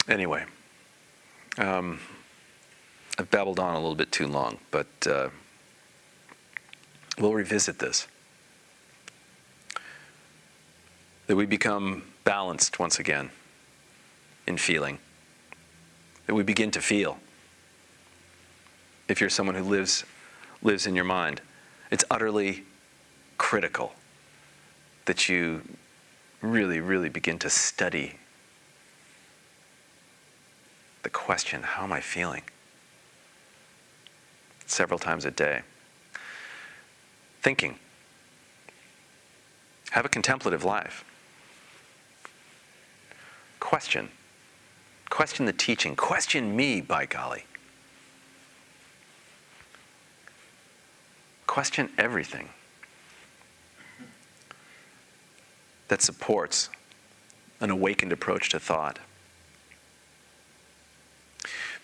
[0.09, 0.45] Anyway,
[1.59, 1.99] um,
[3.19, 5.31] I've babbled on a little bit too long, but uh,
[7.19, 8.07] we'll revisit this.
[11.31, 13.31] That we become balanced once again
[14.49, 14.99] in feeling.
[16.27, 17.19] That we begin to feel.
[19.07, 20.03] If you're someone who lives,
[20.61, 21.40] lives in your mind,
[21.88, 22.64] it's utterly
[23.38, 23.93] critical
[25.05, 25.62] that you
[26.43, 28.16] really, really begin to study
[31.05, 32.43] the question, how am I feeling?
[34.66, 35.61] Several times a day.
[37.40, 37.77] Thinking.
[39.93, 41.05] Have a contemplative life.
[43.61, 44.09] Question.
[45.11, 45.94] Question the teaching.
[45.94, 47.44] Question me, by golly.
[51.46, 52.49] Question everything
[55.88, 56.70] that supports
[57.61, 58.99] an awakened approach to thought.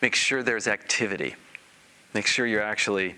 [0.00, 1.34] Make sure there's activity.
[2.14, 3.16] Make sure you're actually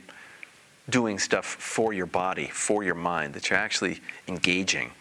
[0.88, 4.92] doing stuff for your body, for your mind, that you're actually engaging,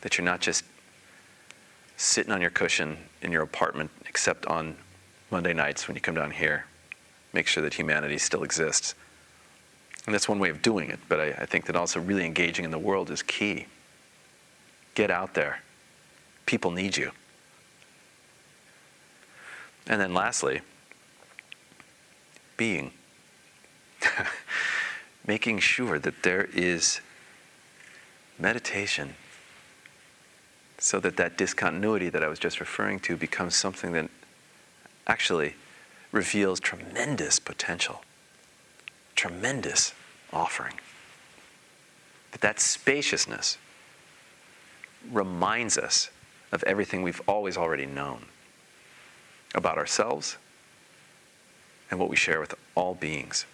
[0.00, 0.64] that you're not just
[2.00, 4.74] sitting on your cushion in your apartment, except on
[5.30, 6.64] Monday nights when you come down here.
[7.34, 8.94] Make sure that humanity still exists.
[10.06, 12.64] And that's one way of doing it, but I, I think that also really engaging
[12.64, 13.66] in the world is key.
[14.94, 15.60] Get out there.
[16.46, 17.12] People need you.
[19.86, 20.62] And then lastly,
[22.56, 22.92] being.
[25.26, 27.00] Making sure that there is
[28.38, 29.16] meditation
[30.80, 34.10] so that that discontinuity that I was just referring to becomes something that
[35.06, 35.54] actually
[36.10, 38.02] reveals tremendous potential.
[39.14, 39.92] tremendous
[40.32, 40.74] offering.
[42.30, 43.58] But that spaciousness
[45.12, 46.08] reminds us
[46.52, 48.26] of everything we've always already known
[49.54, 50.38] about ourselves
[51.90, 53.44] and what we share with all beings.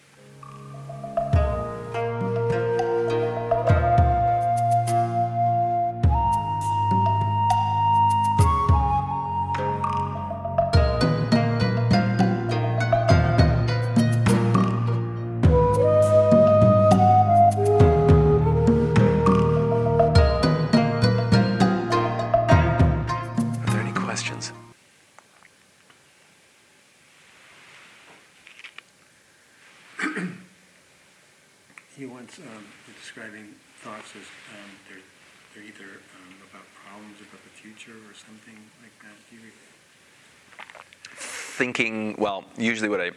[42.59, 43.11] Usually what i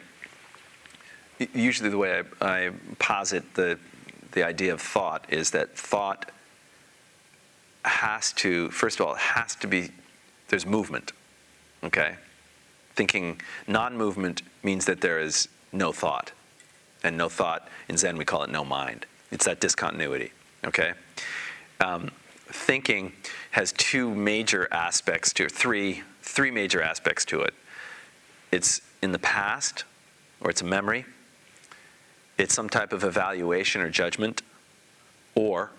[1.54, 3.78] usually the way i, I posit the
[4.32, 6.32] the idea of thought is that thought
[7.86, 9.90] has to first of all it has to be
[10.50, 11.14] there's movement
[11.84, 12.16] okay?
[12.96, 16.32] Thinking non-movement means that there is no thought
[17.04, 19.06] and no thought in zen we call it no mind.
[19.32, 20.32] It's that discontinuity
[20.66, 20.94] okay?
[21.80, 22.12] Um,
[22.48, 23.14] thinking
[23.52, 27.54] has two major aspects to it three three major aspects to it.
[28.52, 29.84] It's in the past
[30.42, 31.06] or it's a memory
[32.38, 34.42] it's some type of evaluation or judgment
[35.36, 35.72] or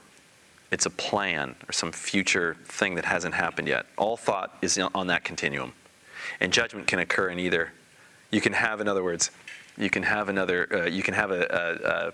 [0.71, 3.87] it's a plan or some future thing that hasn't happened yet.
[3.97, 5.73] All thought is on that continuum.
[6.39, 7.73] And judgment can occur in either.
[8.31, 9.31] You can have in other words
[9.79, 12.13] you can have another uh, you can have a,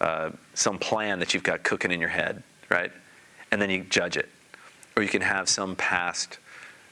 [0.00, 2.92] a, a, uh, some plan that you've got cooking in your head right?
[3.50, 4.28] And then you judge it.
[4.96, 6.38] Or you can have some past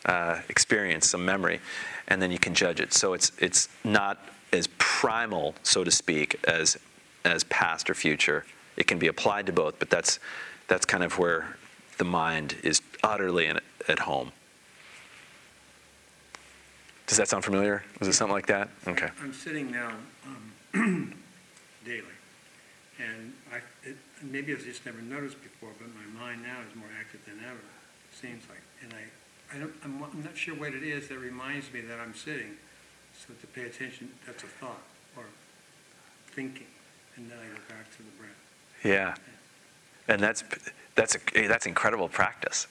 [0.07, 1.61] uh, experience some memory
[2.09, 2.93] and then you can judge it.
[2.93, 4.19] So it's it's not
[4.53, 6.77] as primal so to speak as
[7.25, 8.45] as past or future.
[8.77, 10.19] It can be applied to both but that's
[10.69, 11.57] that's kind of where
[11.99, 14.33] the mind is utterly in, at home.
[17.09, 17.83] Does that sound familiar?
[17.99, 18.69] Was it something like that?
[18.87, 19.09] Okay.
[19.23, 19.93] I'm sitting now
[20.27, 21.15] um,
[21.85, 22.05] daily,
[22.99, 26.89] and I, it, maybe I've just never noticed before, but my mind now is more
[27.01, 28.61] active than ever, it seems like.
[28.83, 29.09] And I,
[29.55, 32.57] I don't, I'm, I'm not sure what it is that reminds me that I'm sitting,
[33.19, 34.83] so to pay attention, that's a thought,
[35.17, 35.25] or
[36.33, 36.67] thinking,
[37.17, 38.85] and then I go back to the breath.
[38.85, 39.15] Yeah,
[40.07, 40.45] and that's
[40.95, 42.67] that's a, that's incredible practice.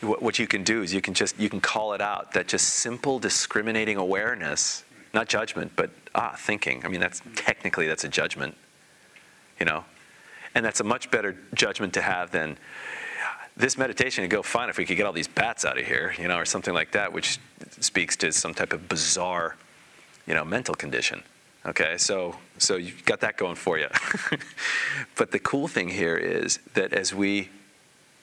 [0.00, 2.32] What, what you can do is you can just you can call it out.
[2.32, 6.84] That just simple discriminating awareness, not judgment, but ah thinking.
[6.84, 8.54] I mean that's technically that's a judgment,
[9.58, 9.84] you know,
[10.54, 12.58] and that's a much better judgment to have than
[13.60, 16.14] this meditation would go fine if we could get all these bats out of here,
[16.18, 17.38] you know, or something like that, which
[17.80, 19.56] speaks to some type of bizarre,
[20.26, 21.22] you know, mental condition.
[21.66, 23.88] Okay, so so you've got that going for you.
[25.16, 27.50] but the cool thing here is that as we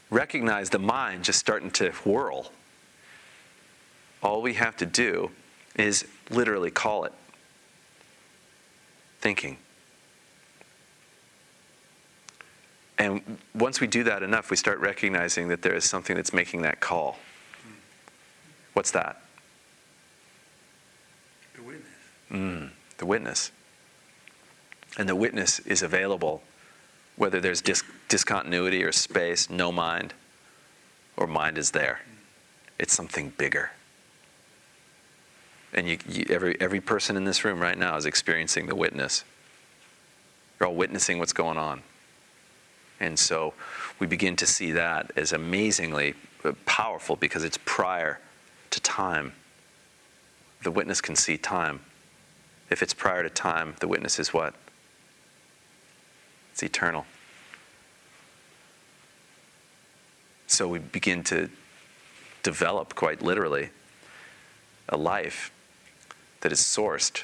[0.09, 2.51] recognize the mind just starting to whirl,
[4.23, 5.29] all we have to do
[5.75, 7.13] is literally call it
[9.19, 9.57] thinking.
[12.99, 16.63] And once we do that enough, we start recognizing that there is something that's making
[16.63, 17.19] that call.
[18.73, 19.21] What's that?
[21.55, 21.87] The witness.
[22.31, 23.51] Mm, the witness.
[24.97, 26.41] And the witness is available
[27.15, 30.13] whether there's dis- discontinuity or space, no mind,
[31.15, 32.01] or mind is there.
[32.79, 33.71] It's something bigger.
[35.73, 39.23] And you, you, every, every person in this room right now is experiencing the witness.
[40.59, 41.81] You're all witnessing what's going on.
[42.99, 43.53] And so
[43.99, 48.19] we begin to see that as amazingly uh, powerful because it's prior
[48.71, 49.33] to time.
[50.63, 51.81] The witness can see time.
[52.69, 54.53] If it's prior to time, the witness is what?
[56.51, 57.05] It's eternal.
[60.47, 61.49] So we begin to
[62.41, 63.69] develop, quite literally,
[64.89, 65.51] a life
[66.41, 67.23] that is sourced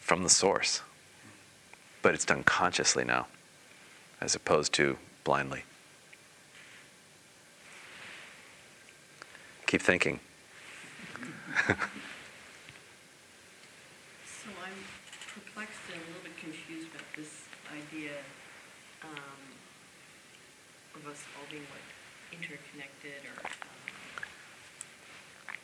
[0.00, 0.80] from the source.
[2.02, 3.26] But it's done consciously now,
[4.20, 5.64] as opposed to blindly.
[9.66, 10.20] Keep thinking.
[14.44, 14.76] So I'm
[15.32, 18.12] perplexed and a little bit confused about this idea
[19.00, 19.40] um,
[21.00, 21.88] of us all being like
[22.28, 23.80] interconnected or um,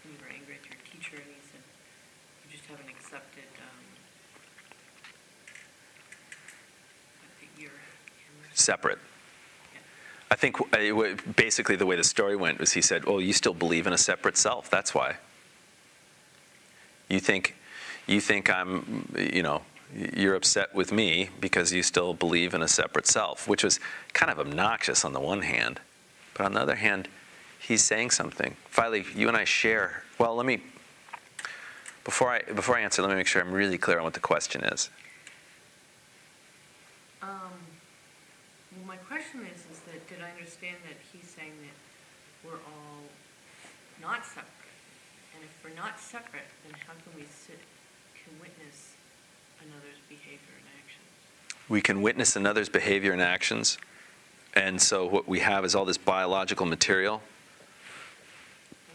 [0.01, 3.85] when you were angry at your teacher and he said you just haven't accepted um,
[7.21, 7.85] that you're,
[8.17, 8.99] you're Separate.
[10.31, 10.59] I think
[11.35, 13.99] basically the way the story went was he said, "Oh, you still believe in a
[13.99, 14.71] separate self.
[14.71, 15.17] That's why.
[17.09, 17.57] You think,
[18.07, 19.63] you think I'm, you know,
[20.15, 23.81] you're upset with me because you still believe in a separate self, which was
[24.13, 25.81] kind of obnoxious on the one hand.
[26.35, 27.09] But on the other hand,
[27.59, 28.57] he's saying something.
[28.69, 30.05] Finally, you and I share.
[30.19, 30.63] Well, let me,
[32.05, 34.21] before I, before I answer, let me make sure I'm really clear on what the
[34.21, 34.89] question is.
[37.21, 37.60] Um, well,
[39.21, 43.03] question is, is that, did I understand that he's saying that we're all
[44.01, 44.47] not separate?
[45.35, 47.59] And if we're not separate, then how can we sit,
[48.15, 48.95] can witness
[49.61, 51.05] another's behavior and actions?
[51.69, 53.77] We can witness another's behavior and actions.
[54.55, 57.23] And so what we have is all this biological material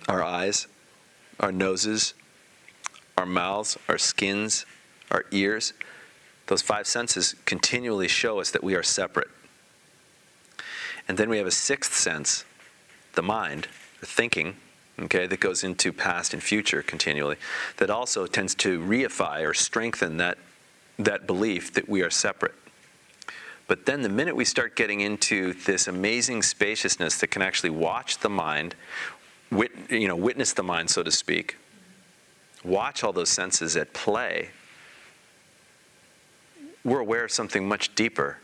[0.08, 0.68] our eyes,
[1.40, 2.14] our noses,
[3.18, 4.66] our mouths, our skins,
[5.10, 5.74] our ears.
[6.46, 9.30] Those five senses continually show us that we are separate.
[11.08, 12.46] And then we have a sixth sense,
[13.14, 13.68] the mind,
[14.00, 14.56] the thinking,
[15.00, 17.36] okay, that goes into past and future continually,
[17.78, 20.38] that also tends to reify or strengthen that,
[20.98, 22.56] that belief that we are separate.
[23.68, 28.20] But then the minute we start getting into this amazing spaciousness that can actually watch
[28.20, 28.76] the mind,
[29.52, 31.58] wit, you know, witness the mind, so to speak,
[32.64, 34.50] watch all those senses at play,
[36.84, 38.38] we're aware of something much deeper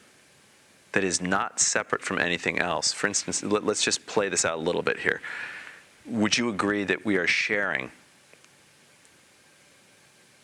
[0.93, 2.91] that is not separate from anything else.
[2.91, 5.21] For instance, let, us just play this out a little bit here.
[6.05, 7.91] Would you agree that we are sharing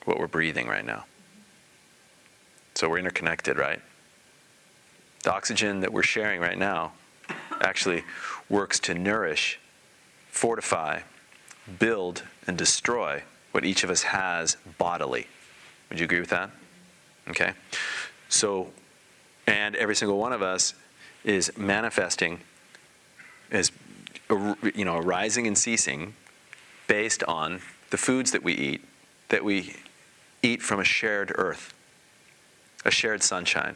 [0.05, 1.05] what we're breathing right now?
[2.75, 3.81] So we're interconnected, right?
[5.23, 6.93] The oxygen that we're sharing right now
[7.59, 8.03] actually
[8.49, 9.59] works to nourish,
[10.29, 11.01] fortify,
[11.79, 15.27] build, and destroy what each of us has bodily.
[15.89, 16.51] Would you agree with that?
[17.29, 17.53] Okay.
[18.29, 18.71] So,
[19.47, 20.73] and every single one of us
[21.23, 22.41] is manifesting,
[23.49, 23.71] is
[24.29, 26.13] you know, arising and ceasing
[26.87, 28.85] based on the foods that we eat,
[29.29, 29.75] that we
[30.43, 31.73] eat from a shared earth,
[32.85, 33.75] a shared sunshine,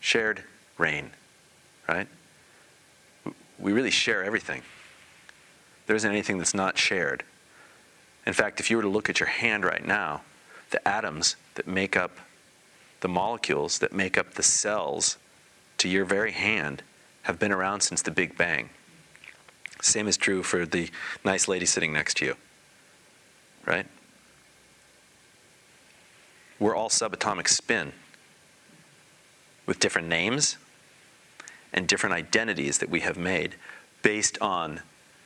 [0.00, 0.44] shared
[0.78, 1.10] rain,
[1.88, 2.06] right?
[3.58, 4.62] We really share everything.
[5.86, 7.24] There isn't anything that's not shared.
[8.26, 10.22] In fact, if you were to look at your hand right now,
[10.70, 12.18] the atoms that make up
[13.04, 15.18] the molecules that make up the cells
[15.76, 16.82] to your very hand
[17.24, 18.70] have been around since the Big Bang.
[19.82, 20.88] Same is true for the
[21.22, 22.36] nice lady sitting next to you.
[23.66, 23.84] Right?
[26.58, 27.92] We're all subatomic spin
[29.66, 30.56] with different names
[31.74, 33.56] and different identities that we have made
[34.00, 34.80] based on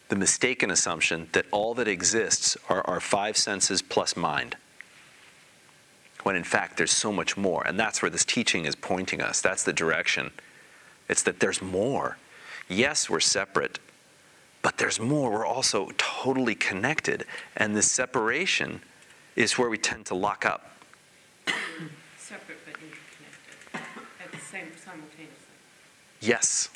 [0.09, 4.57] the mistaken assumption that all that exists are our five senses plus mind.
[6.23, 7.66] When in fact, there's so much more.
[7.66, 9.41] And that's where this teaching is pointing us.
[9.41, 10.31] That's the direction.
[11.09, 12.19] It's that there's more.
[12.69, 13.79] Yes, we're separate,
[14.62, 15.31] but there's more.
[15.31, 17.25] We're also totally connected.
[17.57, 18.83] And this separation
[19.37, 20.73] is where we tend to lock up.
[22.19, 23.87] Separate but interconnected
[24.23, 25.35] at the same simultaneously.
[26.21, 26.69] Yes,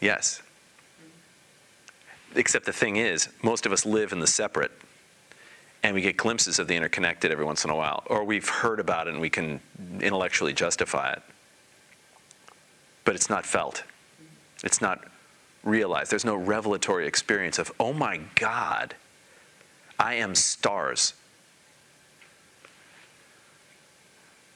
[0.00, 0.42] yes.
[2.34, 4.72] Except the thing is, most of us live in the separate,
[5.82, 8.80] and we get glimpses of the interconnected every once in a while, or we've heard
[8.80, 9.60] about it and we can
[10.00, 11.22] intellectually justify it.
[13.04, 13.84] But it's not felt,
[14.64, 15.04] it's not
[15.62, 16.10] realized.
[16.10, 18.94] There's no revelatory experience of, oh my God,
[19.98, 21.14] I am stars.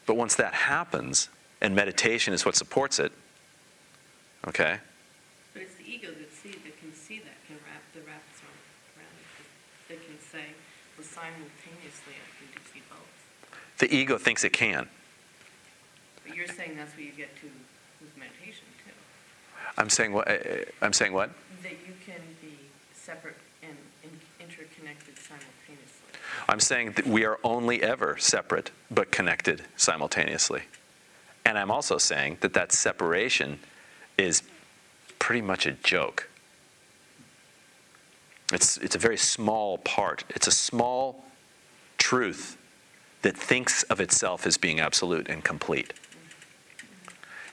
[0.07, 1.29] But once that happens,
[1.61, 3.13] and meditation is what supports it,
[4.49, 4.79] okay?
[5.53, 8.41] But it's the ego that sees, that can see that, can wrap the wraps
[8.97, 10.47] around it, that can say,
[10.97, 13.79] well, simultaneously I can do see both.
[13.79, 14.89] The ego thinks it can.
[16.27, 17.47] But you're saying that's what you get to
[18.01, 18.93] with meditation too.
[19.77, 20.29] I'm saying what?
[20.29, 20.35] uh,
[20.81, 21.31] I'm saying what?
[21.63, 22.57] That you can be
[22.95, 26.11] separate and in- interconnected simultaneously.
[26.49, 30.63] I'm saying that we are only ever separate but connected simultaneously.
[31.45, 33.59] And I'm also saying that that separation
[34.17, 34.43] is
[35.19, 36.30] pretty much a joke.
[38.53, 40.25] It's, it's a very small part.
[40.31, 41.25] It's a small
[41.99, 42.57] truth
[43.23, 45.93] that thinks of itself as being absolute and complete.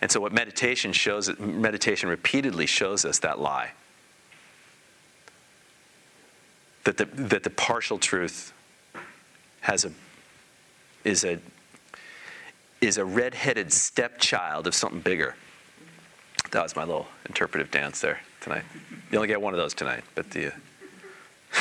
[0.01, 3.71] And so, what meditation shows, meditation repeatedly shows us that lie.
[6.83, 8.53] That the, that the partial truth
[9.61, 9.91] has a,
[11.03, 11.39] is a,
[12.79, 15.35] is a red-headed stepchild of something bigger.
[16.51, 18.63] That was my little interpretive dance there tonight.
[19.11, 20.53] You only get one of those tonight, but the.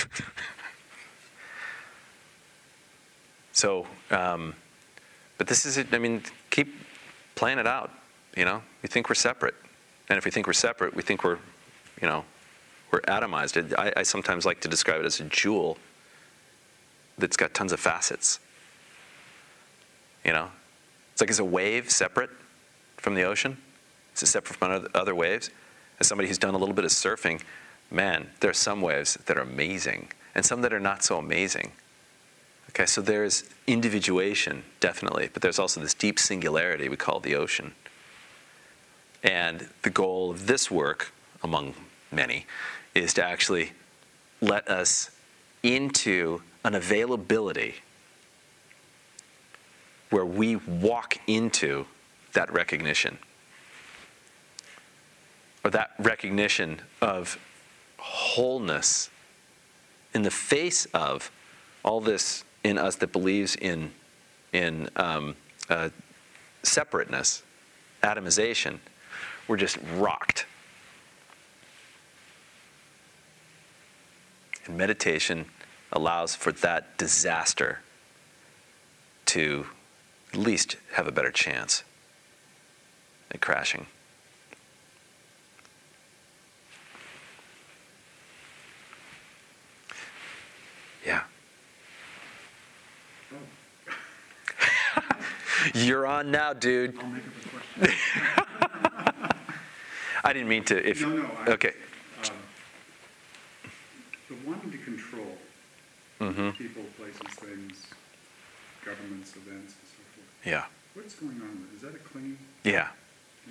[3.53, 4.55] so, um,
[5.39, 5.85] but this is.
[5.93, 6.75] I mean, keep
[7.35, 7.91] playing it out.
[8.37, 9.55] You know, we think we're separate,
[10.09, 11.39] and if we think we're separate, we think we're,
[12.01, 12.25] you know,
[12.91, 13.75] we're atomized.
[13.79, 15.79] I, I sometimes like to describe it as a jewel
[17.19, 18.41] that's got tons of facets.
[20.25, 20.51] You know,
[21.13, 22.31] it's like is a wave separate
[22.97, 23.57] from the ocean?
[24.15, 25.51] Is it separate from other waves?
[26.01, 27.41] As somebody who's done a little bit of surfing,
[27.91, 31.73] man, there are some waves that are amazing and some that are not so amazing.
[32.71, 37.73] Okay, so there's individuation, definitely, but there's also this deep singularity we call the ocean.
[39.23, 41.13] And the goal of this work,
[41.43, 41.75] among
[42.13, 42.47] many,
[42.95, 43.73] is to actually
[44.43, 45.11] let us
[45.63, 47.77] into an availability
[50.11, 51.87] where we walk into
[52.35, 53.19] that recognition
[55.65, 57.39] or that recognition of
[58.07, 59.11] wholeness
[60.15, 61.31] in the face of
[61.83, 63.91] all this in us that believes in,
[64.53, 65.37] in um,
[65.69, 65.89] uh,
[66.63, 67.43] separateness,
[68.03, 68.79] atomization,
[69.49, 70.47] we're just rocked.
[74.67, 75.47] And meditation
[75.93, 77.81] allows for that disaster
[79.27, 79.67] to
[80.33, 81.85] at least have a better chance
[83.31, 83.87] at crashing.
[91.05, 91.23] Yeah.
[95.77, 96.95] You're on now, dude.
[96.99, 97.23] I'll make
[97.81, 97.91] up.
[100.25, 100.89] I didn't mean to.
[100.89, 101.73] If No, no, I- okay,
[102.25, 102.31] Um,
[104.29, 105.37] The wanting to control
[106.19, 107.87] hmm people, places, things,
[108.85, 110.27] governments, events, and so forth.
[110.47, 110.65] yeah,
[110.95, 112.39] What's going on with, is that a clinging?
[112.65, 112.89] yeah,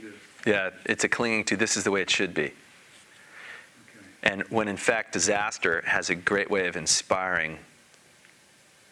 [0.01, 0.13] It
[0.47, 0.71] yeah.
[0.85, 1.55] It's a clinging to.
[1.55, 2.45] This is the way it should be.
[2.45, 2.53] okay.
[4.23, 7.59] And when in fact disaster has a great way of inspiring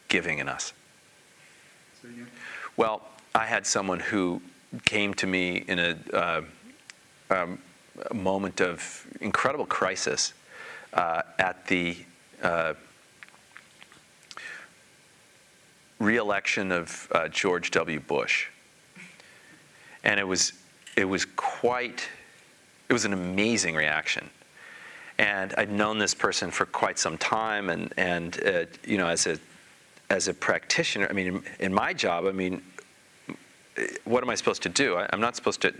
[0.08, 0.72] giving in us.
[2.00, 2.24] So, yeah,
[2.76, 3.02] Well,
[3.34, 4.40] I had someone who
[4.84, 6.42] came to me in a, uh,
[7.30, 7.58] um,
[8.10, 10.34] a moment of incredible crisis
[10.92, 11.96] uh, at the
[12.42, 12.74] uh,
[15.98, 17.98] reelection of uh, George W.
[17.98, 18.46] Bush.
[20.04, 20.52] And it was,
[20.96, 22.08] it was quite,
[22.88, 24.30] it was an amazing reaction.
[25.18, 29.26] And I'd known this person for quite some time, and, and uh, you know, as
[29.26, 29.38] a,
[30.10, 32.62] as a practitioner, I mean, in, in my job, I mean,
[34.04, 34.96] what am I supposed to do?
[34.96, 35.72] I, I'm not supposed to.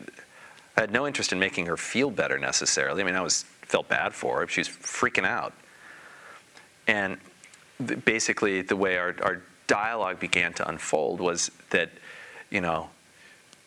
[0.77, 3.03] I had no interest in making her feel better necessarily.
[3.03, 4.49] I mean, I was felt bad for her.
[4.49, 5.53] She was freaking out.
[6.87, 7.19] And
[8.05, 11.91] basically, the way our, our dialogue began to unfold was that,
[12.51, 12.91] you know,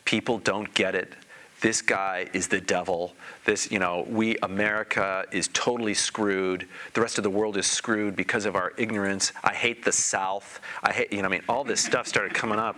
[0.06, 1.14] people don't get it.
[1.60, 3.14] This guy is the devil.
[3.46, 6.68] This, you know, we, America is totally screwed.
[6.94, 9.32] The rest of the world is screwed because of our ignorance.
[9.44, 10.60] I hate the South.
[10.84, 12.78] I hate, you know, I mean, all this stuff started coming up.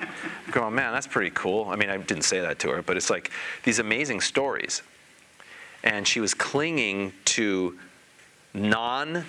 [0.52, 1.66] Going, man, that's pretty cool.
[1.66, 3.32] I mean, I didn't say that to her, but it's like
[3.64, 4.82] these amazing stories.
[5.84, 7.78] And she was clinging to
[8.54, 9.26] non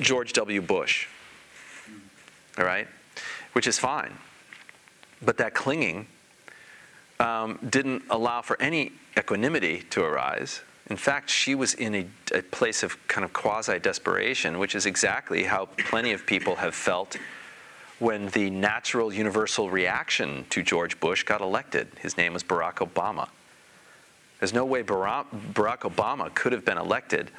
[0.00, 0.60] George W.
[0.60, 1.08] Bush,
[2.56, 2.86] all right?
[3.52, 4.12] Which is fine.
[5.22, 6.06] But that clinging
[7.20, 10.60] um, didn't allow for any equanimity to arise.
[10.88, 14.86] In fact, she was in a, a place of kind of quasi desperation, which is
[14.86, 17.16] exactly how plenty of people have felt
[17.98, 21.88] when the natural universal reaction to George Bush got elected.
[22.00, 23.28] His name was Barack Obama.
[24.38, 27.30] There's no way Barack, Obama could have been elected,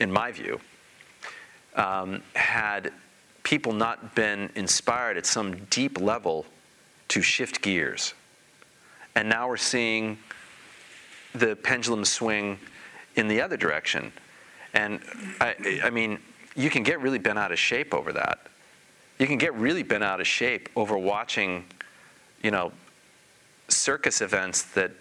[0.00, 0.58] in my view,
[1.74, 2.92] um, had
[3.42, 6.46] people not been inspired at some deep level
[7.08, 8.14] to shift gears.
[9.14, 10.18] And now we're seeing
[11.34, 12.58] the pendulum swing
[13.16, 14.12] in the other direction.
[14.74, 15.00] And
[15.40, 16.18] I, I mean,
[16.54, 18.40] you can get really bent out of shape over that.
[19.18, 21.64] You can get really bent out of shape over watching,
[22.42, 22.72] you know,
[23.68, 24.92] circus events that,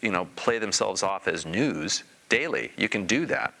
[0.00, 2.72] you know, play themselves off as news daily.
[2.76, 3.54] You can do that.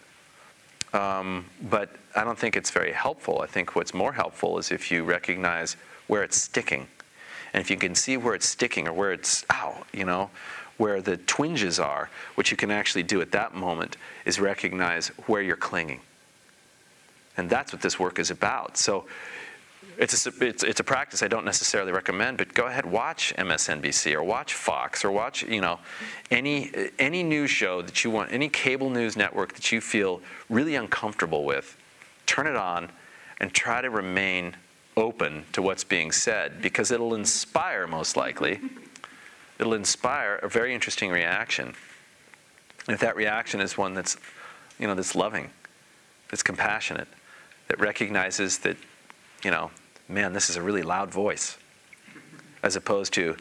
[0.92, 3.40] Um, but I don't think it's very helpful.
[3.40, 5.76] I think what's more helpful is if you recognize
[6.06, 6.86] where it's sticking.
[7.52, 10.30] And if you can see where it's sticking or where it's, ow, you know,
[10.78, 15.42] where the twinges are, what you can actually do at that moment is recognize where
[15.42, 16.00] you're clinging.
[17.36, 18.76] And that's what this work is about.
[18.76, 19.06] So
[19.98, 24.14] it's a, it's, it's a practice I don't necessarily recommend, but go ahead, watch MSNBC
[24.14, 25.78] or watch Fox or watch, you know,
[26.30, 30.74] any, any news show that you want, any cable news network that you feel really
[30.74, 31.76] uncomfortable with,
[32.26, 32.90] turn it on
[33.40, 34.56] and try to remain
[34.96, 38.60] open to what's being said because it'll inspire, most likely,
[39.58, 41.74] it'll inspire a very interesting reaction.
[42.86, 44.16] And if that reaction is one that's,
[44.78, 45.50] you know, that's loving,
[46.30, 47.08] that's compassionate,
[47.68, 48.76] that recognizes that,
[49.44, 49.70] you know,
[50.08, 51.56] man, this is a really loud voice,
[52.62, 53.36] as opposed to,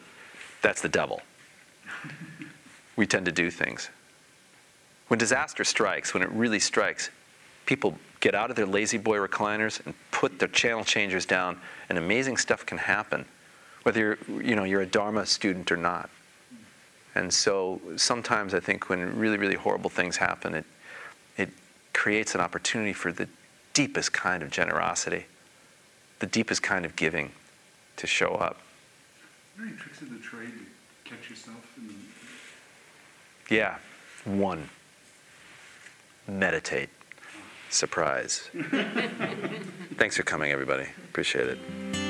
[0.62, 1.22] that's the devil.
[2.96, 3.90] We tend to do things.
[5.08, 7.10] When disaster strikes, when it really strikes,
[7.66, 11.60] people get out of their La-Z-Boy recliners and put their channel changers down,
[11.90, 13.26] and amazing stuff can happen
[13.84, 16.10] whether you're, you know, you're a Dharma student or not.
[17.16, 20.66] And so sometimes I think when really, really horrible things happen, it,
[21.38, 21.50] it
[21.94, 23.28] creates an opportunity for the
[23.74, 25.26] deepest kind of generosity,
[26.20, 27.32] the deepest kind of giving
[27.98, 28.62] to show up.
[29.60, 33.78] Any tricks of the trade to catch yourself in the, Yeah,
[34.24, 34.70] one.
[36.28, 36.90] Meditate.
[37.72, 38.50] Surprise.
[39.96, 40.88] Thanks for coming, everybody.
[41.10, 42.01] Appreciate it.